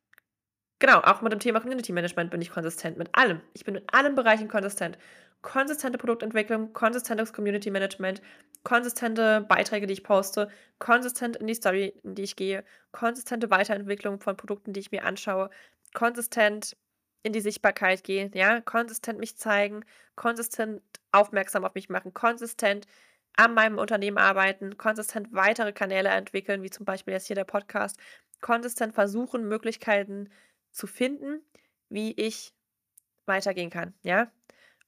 genau, 0.80 1.00
auch 1.00 1.22
mit 1.22 1.32
dem 1.32 1.40
Thema 1.40 1.60
Community 1.60 1.94
Management 1.94 2.32
bin 2.32 2.42
ich 2.42 2.52
konsistent 2.52 2.98
mit 2.98 3.10
allem. 3.14 3.42
Ich 3.54 3.66
bin 3.66 3.76
in 3.76 3.84
allen 3.92 4.16
Bereichen 4.16 4.48
konsistent 4.48 4.98
konsistente 5.46 6.00
Produktentwicklung, 6.00 6.74
konsistentes 6.74 7.32
Community 7.32 7.70
Management, 7.70 8.22
konsistente 8.64 9.42
Beiträge, 9.42 9.86
die 9.86 9.94
ich 9.94 10.04
poste, 10.04 10.50
konsistent 10.80 11.38
in 11.38 11.48
die 11.48 11.54
Story, 11.54 11.94
in 12.04 12.16
die 12.16 12.24
ich 12.24 12.36
gehe, 12.36 12.66
konsistente 12.92 13.50
Weiterentwicklung 13.52 14.20
von 14.20 14.36
Produkten, 14.36 14.74
die 14.74 14.80
ich 14.80 14.92
mir 14.92 15.06
anschaue, 15.06 15.52
konsistent 15.94 16.76
in 17.22 17.32
die 17.32 17.42
Sichtbarkeit 17.42 18.04
gehen, 18.04 18.32
ja, 18.34 18.60
konsistent 18.62 19.20
mich 19.20 19.38
zeigen, 19.38 19.86
konsistent 20.16 20.82
aufmerksam 21.16 21.66
auf 21.66 21.74
mich 21.76 21.90
machen, 21.90 22.14
konsistent 22.14 22.88
an 23.36 23.54
meinem 23.54 23.78
Unternehmen 23.78 24.18
arbeiten, 24.18 24.78
konsistent 24.78 25.34
weitere 25.34 25.74
Kanäle 25.74 26.10
entwickeln, 26.10 26.64
wie 26.64 26.70
zum 26.70 26.86
Beispiel 26.86 27.14
jetzt 27.14 27.28
hier 27.28 27.36
der 27.36 27.44
Podcast, 27.44 28.00
konsistent 28.42 28.94
versuchen, 28.94 29.48
Möglichkeiten 29.48 30.30
zu 30.72 30.88
finden, 30.88 31.42
wie 31.90 32.14
ich 32.14 32.54
weitergehen 33.26 33.70
kann, 33.70 33.94
ja. 34.04 34.32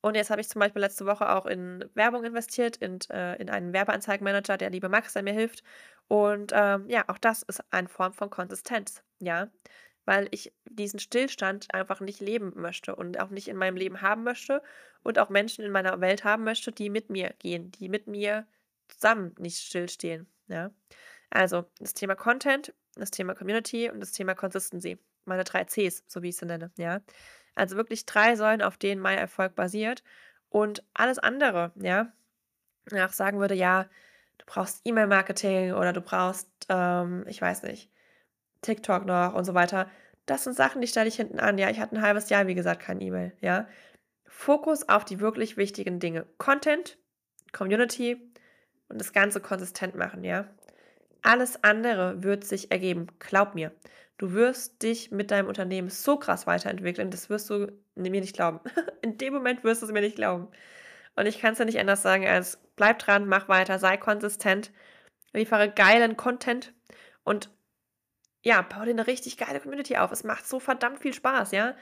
Und 0.01 0.15
jetzt 0.15 0.29
habe 0.29 0.41
ich 0.41 0.47
zum 0.47 0.59
Beispiel 0.59 0.81
letzte 0.81 1.05
Woche 1.05 1.29
auch 1.35 1.45
in 1.47 1.83
Werbung 1.95 2.23
investiert, 2.23 2.77
in, 2.77 2.99
äh, 3.09 3.35
in 3.41 3.49
einen 3.49 3.73
Werbeanzeigenmanager, 3.73 4.57
der 4.57 4.69
liebe 4.69 4.89
Max, 4.89 5.13
der 5.13 5.23
mir 5.23 5.33
hilft. 5.33 5.63
Und 6.07 6.51
ähm, 6.55 6.87
ja, 6.87 7.03
auch 7.07 7.17
das 7.17 7.41
ist 7.41 7.61
eine 7.71 7.89
Form 7.89 8.13
von 8.13 8.29
Konsistenz, 8.29 9.03
ja, 9.19 9.49
weil 10.07 10.29
ich 10.31 10.53
diesen 10.63 10.99
Stillstand 10.99 11.73
einfach 11.73 11.99
nicht 11.99 12.21
leben 12.21 12.53
möchte 12.55 12.95
und 12.95 13.19
auch 13.19 13.29
nicht 13.29 13.49
in 13.49 13.57
meinem 13.57 13.75
Leben 13.75 14.01
haben 14.01 14.23
möchte 14.23 14.63
und 15.03 15.19
auch 15.19 15.29
Menschen 15.29 15.65
in 15.65 15.71
meiner 15.71 15.99
Welt 15.99 16.23
haben 16.23 16.45
möchte, 16.45 16.71
die 16.71 16.89
mit 16.89 17.09
mir 17.09 17.35
gehen, 17.39 17.71
die 17.73 17.89
mit 17.89 18.07
mir 18.07 18.47
zusammen 18.87 19.35
nicht 19.37 19.59
stillstehen, 19.59 20.25
ja. 20.47 20.71
Also 21.29 21.65
das 21.79 21.93
Thema 21.93 22.15
Content, 22.15 22.73
das 22.95 23.11
Thema 23.11 23.35
Community 23.35 23.89
und 23.91 23.99
das 23.99 24.13
Thema 24.13 24.33
Consistency, 24.33 24.97
meine 25.25 25.43
drei 25.43 25.65
Cs, 25.65 26.05
so 26.07 26.23
wie 26.23 26.29
ich 26.29 26.37
sie 26.37 26.45
nenne, 26.45 26.71
ja. 26.77 27.01
Also 27.55 27.75
wirklich 27.75 28.05
drei 28.05 28.37
Säulen, 28.37 28.61
auf 28.61 28.77
denen 28.77 29.01
mein 29.01 29.17
Erfolg 29.17 29.55
basiert. 29.55 30.03
Und 30.47 30.85
alles 30.93 31.19
andere, 31.19 31.73
ja, 31.75 32.13
auch 32.93 33.11
sagen 33.11 33.39
würde, 33.39 33.55
ja, 33.55 33.89
du 34.37 34.45
brauchst 34.45 34.79
E-Mail-Marketing 34.85 35.73
oder 35.73 35.91
du 35.91 35.99
brauchst, 35.99 36.47
ähm, 36.69 37.25
ich 37.27 37.41
weiß 37.41 37.63
nicht, 37.63 37.91
TikTok 38.61 39.05
noch 39.05 39.33
und 39.33 39.45
so 39.45 39.53
weiter. 39.53 39.89
Das 40.25 40.43
sind 40.43 40.55
Sachen, 40.55 40.81
die 40.81 40.87
stelle 40.87 41.07
ich 41.07 41.15
hinten 41.15 41.39
an. 41.39 41.57
Ja, 41.57 41.69
ich 41.69 41.79
hatte 41.79 41.95
ein 41.95 42.01
halbes 42.01 42.29
Jahr, 42.29 42.47
wie 42.47 42.55
gesagt, 42.55 42.81
kein 42.81 43.01
E-Mail. 43.01 43.33
Ja, 43.41 43.67
Fokus 44.25 44.87
auf 44.89 45.05
die 45.05 45.19
wirklich 45.19 45.57
wichtigen 45.57 45.99
Dinge. 45.99 46.25
Content, 46.37 46.97
Community 47.53 48.21
und 48.89 48.99
das 48.99 49.13
Ganze 49.13 49.39
konsistent 49.39 49.95
machen. 49.95 50.23
Ja, 50.23 50.47
alles 51.21 51.63
andere 51.63 52.23
wird 52.23 52.43
sich 52.43 52.71
ergeben. 52.71 53.07
Glaub 53.19 53.55
mir. 53.55 53.71
Du 54.17 54.33
wirst 54.33 54.81
dich 54.81 55.11
mit 55.11 55.29
deinem 55.29 55.47
Unternehmen 55.47 55.89
so 55.89 56.17
krass 56.17 56.47
weiterentwickeln, 56.47 57.11
das 57.11 57.29
wirst 57.29 57.49
du 57.49 57.71
mir 57.95 58.09
nicht 58.09 58.35
glauben. 58.35 58.59
In 59.01 59.17
dem 59.17 59.33
Moment 59.33 59.63
wirst 59.63 59.81
du 59.81 59.85
es 59.85 59.91
mir 59.91 60.01
nicht 60.01 60.15
glauben. 60.15 60.47
Und 61.15 61.25
ich 61.25 61.39
kann 61.39 61.53
es 61.53 61.59
ja 61.59 61.65
nicht 61.65 61.79
anders 61.79 62.01
sagen 62.01 62.27
als 62.27 62.59
bleib 62.75 62.99
dran, 62.99 63.27
mach 63.27 63.47
weiter, 63.47 63.79
sei 63.79 63.97
konsistent, 63.97 64.71
liefere 65.33 65.69
geilen 65.69 66.17
Content 66.17 66.73
und 67.23 67.49
ja, 68.43 68.61
bau 68.61 68.83
dir 68.83 68.91
eine 68.91 69.07
richtig 69.07 69.37
geile 69.37 69.59
Community 69.59 69.97
auf. 69.97 70.11
Es 70.11 70.23
macht 70.23 70.47
so 70.47 70.59
verdammt 70.59 70.99
viel 70.99 71.13
Spaß, 71.13 71.51
ja. 71.51 71.75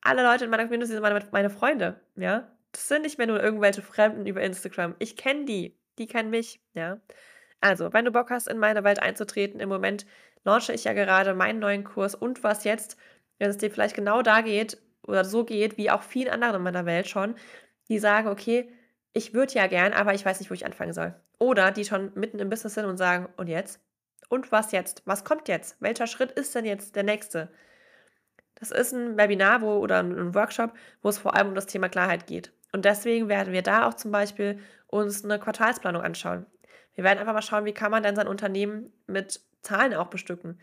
Alle 0.00 0.22
Leute 0.22 0.44
in 0.44 0.50
meiner 0.50 0.64
Community 0.64 0.92
sind 0.92 1.02
meine, 1.02 1.26
meine 1.32 1.50
Freunde, 1.50 2.00
ja. 2.16 2.50
Das 2.72 2.88
sind 2.88 3.02
nicht 3.02 3.18
mehr 3.18 3.26
nur 3.26 3.42
irgendwelche 3.42 3.82
Fremden 3.82 4.26
über 4.26 4.42
Instagram. 4.42 4.94
Ich 4.98 5.16
kenne 5.16 5.44
die, 5.44 5.78
die 5.98 6.06
kennen 6.06 6.30
mich, 6.30 6.60
ja. 6.74 7.00
Also, 7.60 7.92
wenn 7.92 8.04
du 8.04 8.12
Bock 8.12 8.30
hast, 8.30 8.48
in 8.48 8.58
meine 8.58 8.84
Welt 8.84 9.02
einzutreten, 9.02 9.60
im 9.60 9.68
Moment 9.68 10.06
launche 10.44 10.72
ich 10.72 10.84
ja 10.84 10.92
gerade 10.92 11.34
meinen 11.34 11.58
neuen 11.58 11.84
Kurs 11.84 12.14
und 12.14 12.42
was 12.44 12.64
jetzt, 12.64 12.96
wenn 13.38 13.50
es 13.50 13.58
dir 13.58 13.70
vielleicht 13.70 13.96
genau 13.96 14.22
da 14.22 14.42
geht 14.42 14.78
oder 15.02 15.24
so 15.24 15.44
geht, 15.44 15.76
wie 15.76 15.90
auch 15.90 16.02
vielen 16.02 16.30
anderen 16.32 16.56
in 16.56 16.62
meiner 16.62 16.86
Welt 16.86 17.08
schon, 17.08 17.34
die 17.88 17.98
sagen, 17.98 18.28
okay, 18.28 18.70
ich 19.12 19.34
würde 19.34 19.54
ja 19.54 19.66
gern, 19.66 19.92
aber 19.92 20.14
ich 20.14 20.24
weiß 20.24 20.38
nicht, 20.38 20.50
wo 20.50 20.54
ich 20.54 20.66
anfangen 20.66 20.92
soll. 20.92 21.14
Oder 21.38 21.70
die 21.72 21.84
schon 21.84 22.12
mitten 22.14 22.38
im 22.38 22.50
Business 22.50 22.74
sind 22.74 22.84
und 22.84 22.98
sagen, 22.98 23.28
und 23.36 23.48
jetzt? 23.48 23.80
Und 24.28 24.52
was 24.52 24.72
jetzt? 24.72 25.02
Was 25.04 25.24
kommt 25.24 25.48
jetzt? 25.48 25.76
Welcher 25.80 26.06
Schritt 26.06 26.32
ist 26.32 26.54
denn 26.54 26.64
jetzt 26.64 26.96
der 26.96 27.02
nächste? 27.02 27.50
Das 28.56 28.70
ist 28.70 28.92
ein 28.92 29.16
Webinar 29.16 29.62
wo, 29.62 29.78
oder 29.78 30.00
ein 30.00 30.34
Workshop, 30.34 30.74
wo 31.02 31.08
es 31.08 31.18
vor 31.18 31.34
allem 31.34 31.48
um 31.48 31.54
das 31.54 31.66
Thema 31.66 31.88
Klarheit 31.88 32.26
geht. 32.26 32.52
Und 32.72 32.84
deswegen 32.84 33.28
werden 33.28 33.52
wir 33.52 33.62
da 33.62 33.86
auch 33.86 33.94
zum 33.94 34.10
Beispiel 34.10 34.60
uns 34.88 35.24
eine 35.24 35.38
Quartalsplanung 35.38 36.02
anschauen. 36.02 36.46
Wir 36.94 37.04
werden 37.04 37.18
einfach 37.18 37.32
mal 37.32 37.42
schauen, 37.42 37.64
wie 37.64 37.72
kann 37.72 37.90
man 37.90 38.02
denn 38.02 38.16
sein 38.16 38.26
Unternehmen 38.26 38.92
mit 39.06 39.40
Zahlen 39.62 39.94
auch 39.94 40.08
bestücken. 40.08 40.60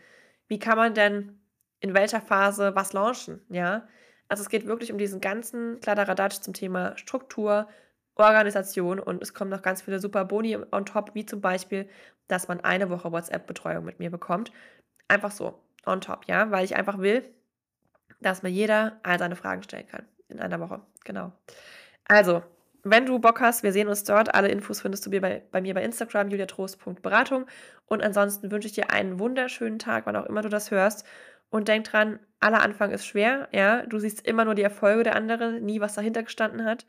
Wie 0.48 0.58
kann 0.58 0.76
man 0.76 0.94
denn 0.94 1.40
in 1.80 1.94
welcher 1.94 2.20
Phase 2.20 2.74
was 2.74 2.92
launchen, 2.92 3.40
ja? 3.48 3.88
Also, 4.28 4.42
es 4.42 4.48
geht 4.48 4.66
wirklich 4.66 4.90
um 4.90 4.98
diesen 4.98 5.20
ganzen 5.20 5.78
Kladderadatsch 5.80 6.40
zum 6.40 6.52
Thema 6.52 6.98
Struktur, 6.98 7.68
Organisation 8.16 8.98
und 8.98 9.22
es 9.22 9.34
kommen 9.34 9.50
noch 9.50 9.62
ganz 9.62 9.82
viele 9.82 10.00
super 10.00 10.24
Boni 10.24 10.56
on 10.72 10.86
top, 10.86 11.14
wie 11.14 11.26
zum 11.26 11.40
Beispiel, 11.40 11.88
dass 12.28 12.48
man 12.48 12.60
eine 12.60 12.90
Woche 12.90 13.12
WhatsApp-Betreuung 13.12 13.84
mit 13.84 13.98
mir 13.98 14.10
bekommt. 14.10 14.50
Einfach 15.08 15.30
so 15.30 15.62
on 15.84 16.00
top, 16.00 16.24
ja, 16.26 16.50
weil 16.50 16.64
ich 16.64 16.76
einfach 16.76 16.98
will, 16.98 17.24
dass 18.20 18.42
mir 18.42 18.48
jeder 18.48 18.98
all 19.02 19.18
seine 19.18 19.36
Fragen 19.36 19.62
stellen 19.62 19.86
kann 19.86 20.06
in 20.28 20.40
einer 20.40 20.60
Woche. 20.60 20.80
Genau. 21.04 21.32
Also, 22.08 22.42
wenn 22.82 23.04
du 23.04 23.18
Bock 23.18 23.40
hast, 23.40 23.62
wir 23.62 23.72
sehen 23.72 23.88
uns 23.88 24.04
dort. 24.04 24.34
Alle 24.34 24.48
Infos 24.48 24.80
findest 24.80 25.04
du 25.06 25.10
bei, 25.20 25.42
bei 25.50 25.60
mir 25.60 25.74
bei 25.74 25.82
Instagram, 25.82 26.28
juliatrost.beratung. 26.28 27.46
Und 27.86 28.02
ansonsten 28.02 28.50
wünsche 28.50 28.68
ich 28.68 28.74
dir 28.74 28.90
einen 28.90 29.18
wunderschönen 29.18 29.78
Tag, 29.78 30.06
wann 30.06 30.16
auch 30.16 30.26
immer 30.26 30.42
du 30.42 30.48
das 30.48 30.70
hörst. 30.70 31.04
Und 31.50 31.68
denk 31.68 31.84
dran, 31.84 32.18
aller 32.40 32.62
Anfang 32.62 32.92
ist 32.92 33.06
schwer, 33.06 33.48
ja. 33.52 33.84
Du 33.86 33.98
siehst 33.98 34.26
immer 34.26 34.44
nur 34.44 34.54
die 34.54 34.62
Erfolge 34.62 35.02
der 35.02 35.16
anderen, 35.16 35.64
nie 35.64 35.80
was 35.80 35.94
dahinter 35.94 36.22
gestanden 36.22 36.64
hat. 36.64 36.86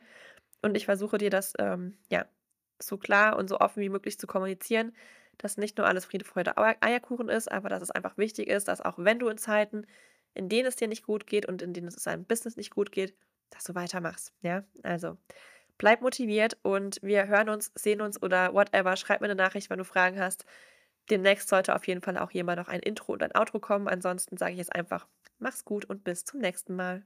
Und 0.62 0.76
ich 0.76 0.86
versuche 0.86 1.18
dir 1.18 1.30
das, 1.30 1.54
ähm, 1.58 1.96
ja, 2.10 2.26
so 2.80 2.96
klar 2.96 3.36
und 3.36 3.48
so 3.48 3.58
offen 3.60 3.82
wie 3.82 3.88
möglich 3.88 4.18
zu 4.18 4.26
kommunizieren, 4.26 4.92
dass 5.38 5.56
nicht 5.56 5.78
nur 5.78 5.86
alles 5.86 6.04
Friede, 6.04 6.24
Freude, 6.24 6.56
Eierkuchen 6.56 7.28
ist, 7.28 7.50
aber 7.50 7.68
dass 7.68 7.82
es 7.82 7.90
einfach 7.90 8.18
wichtig 8.18 8.48
ist, 8.48 8.68
dass 8.68 8.80
auch 8.80 8.98
wenn 8.98 9.18
du 9.18 9.28
in 9.28 9.38
Zeiten, 9.38 9.86
in 10.34 10.48
denen 10.48 10.66
es 10.66 10.76
dir 10.76 10.88
nicht 10.88 11.04
gut 11.04 11.26
geht 11.26 11.46
und 11.46 11.62
in 11.62 11.72
denen 11.72 11.88
es 11.88 11.96
deinem 11.96 12.24
Business 12.24 12.56
nicht 12.56 12.70
gut 12.70 12.92
geht, 12.92 13.14
dass 13.50 13.64
du 13.64 13.74
weitermachst. 13.74 14.32
Ja, 14.42 14.64
also 14.82 15.16
bleib 15.78 16.02
motiviert 16.02 16.58
und 16.62 16.98
wir 17.02 17.28
hören 17.28 17.48
uns, 17.48 17.72
sehen 17.74 18.00
uns 18.00 18.20
oder 18.22 18.52
whatever. 18.54 18.96
Schreib 18.96 19.20
mir 19.20 19.26
eine 19.26 19.36
Nachricht, 19.36 19.70
wenn 19.70 19.78
du 19.78 19.84
Fragen 19.84 20.20
hast. 20.20 20.44
Demnächst 21.10 21.48
sollte 21.48 21.74
auf 21.74 21.86
jeden 21.86 22.02
Fall 22.02 22.18
auch 22.18 22.30
hier 22.30 22.44
mal 22.44 22.56
noch 22.56 22.68
ein 22.68 22.80
Intro 22.80 23.12
und 23.12 23.22
ein 23.22 23.34
Outro 23.34 23.60
kommen. 23.60 23.88
Ansonsten 23.88 24.36
sage 24.36 24.52
ich 24.52 24.58
jetzt 24.58 24.74
einfach, 24.74 25.06
mach's 25.38 25.64
gut 25.64 25.84
und 25.86 26.04
bis 26.04 26.24
zum 26.24 26.40
nächsten 26.40 26.76
Mal. 26.76 27.04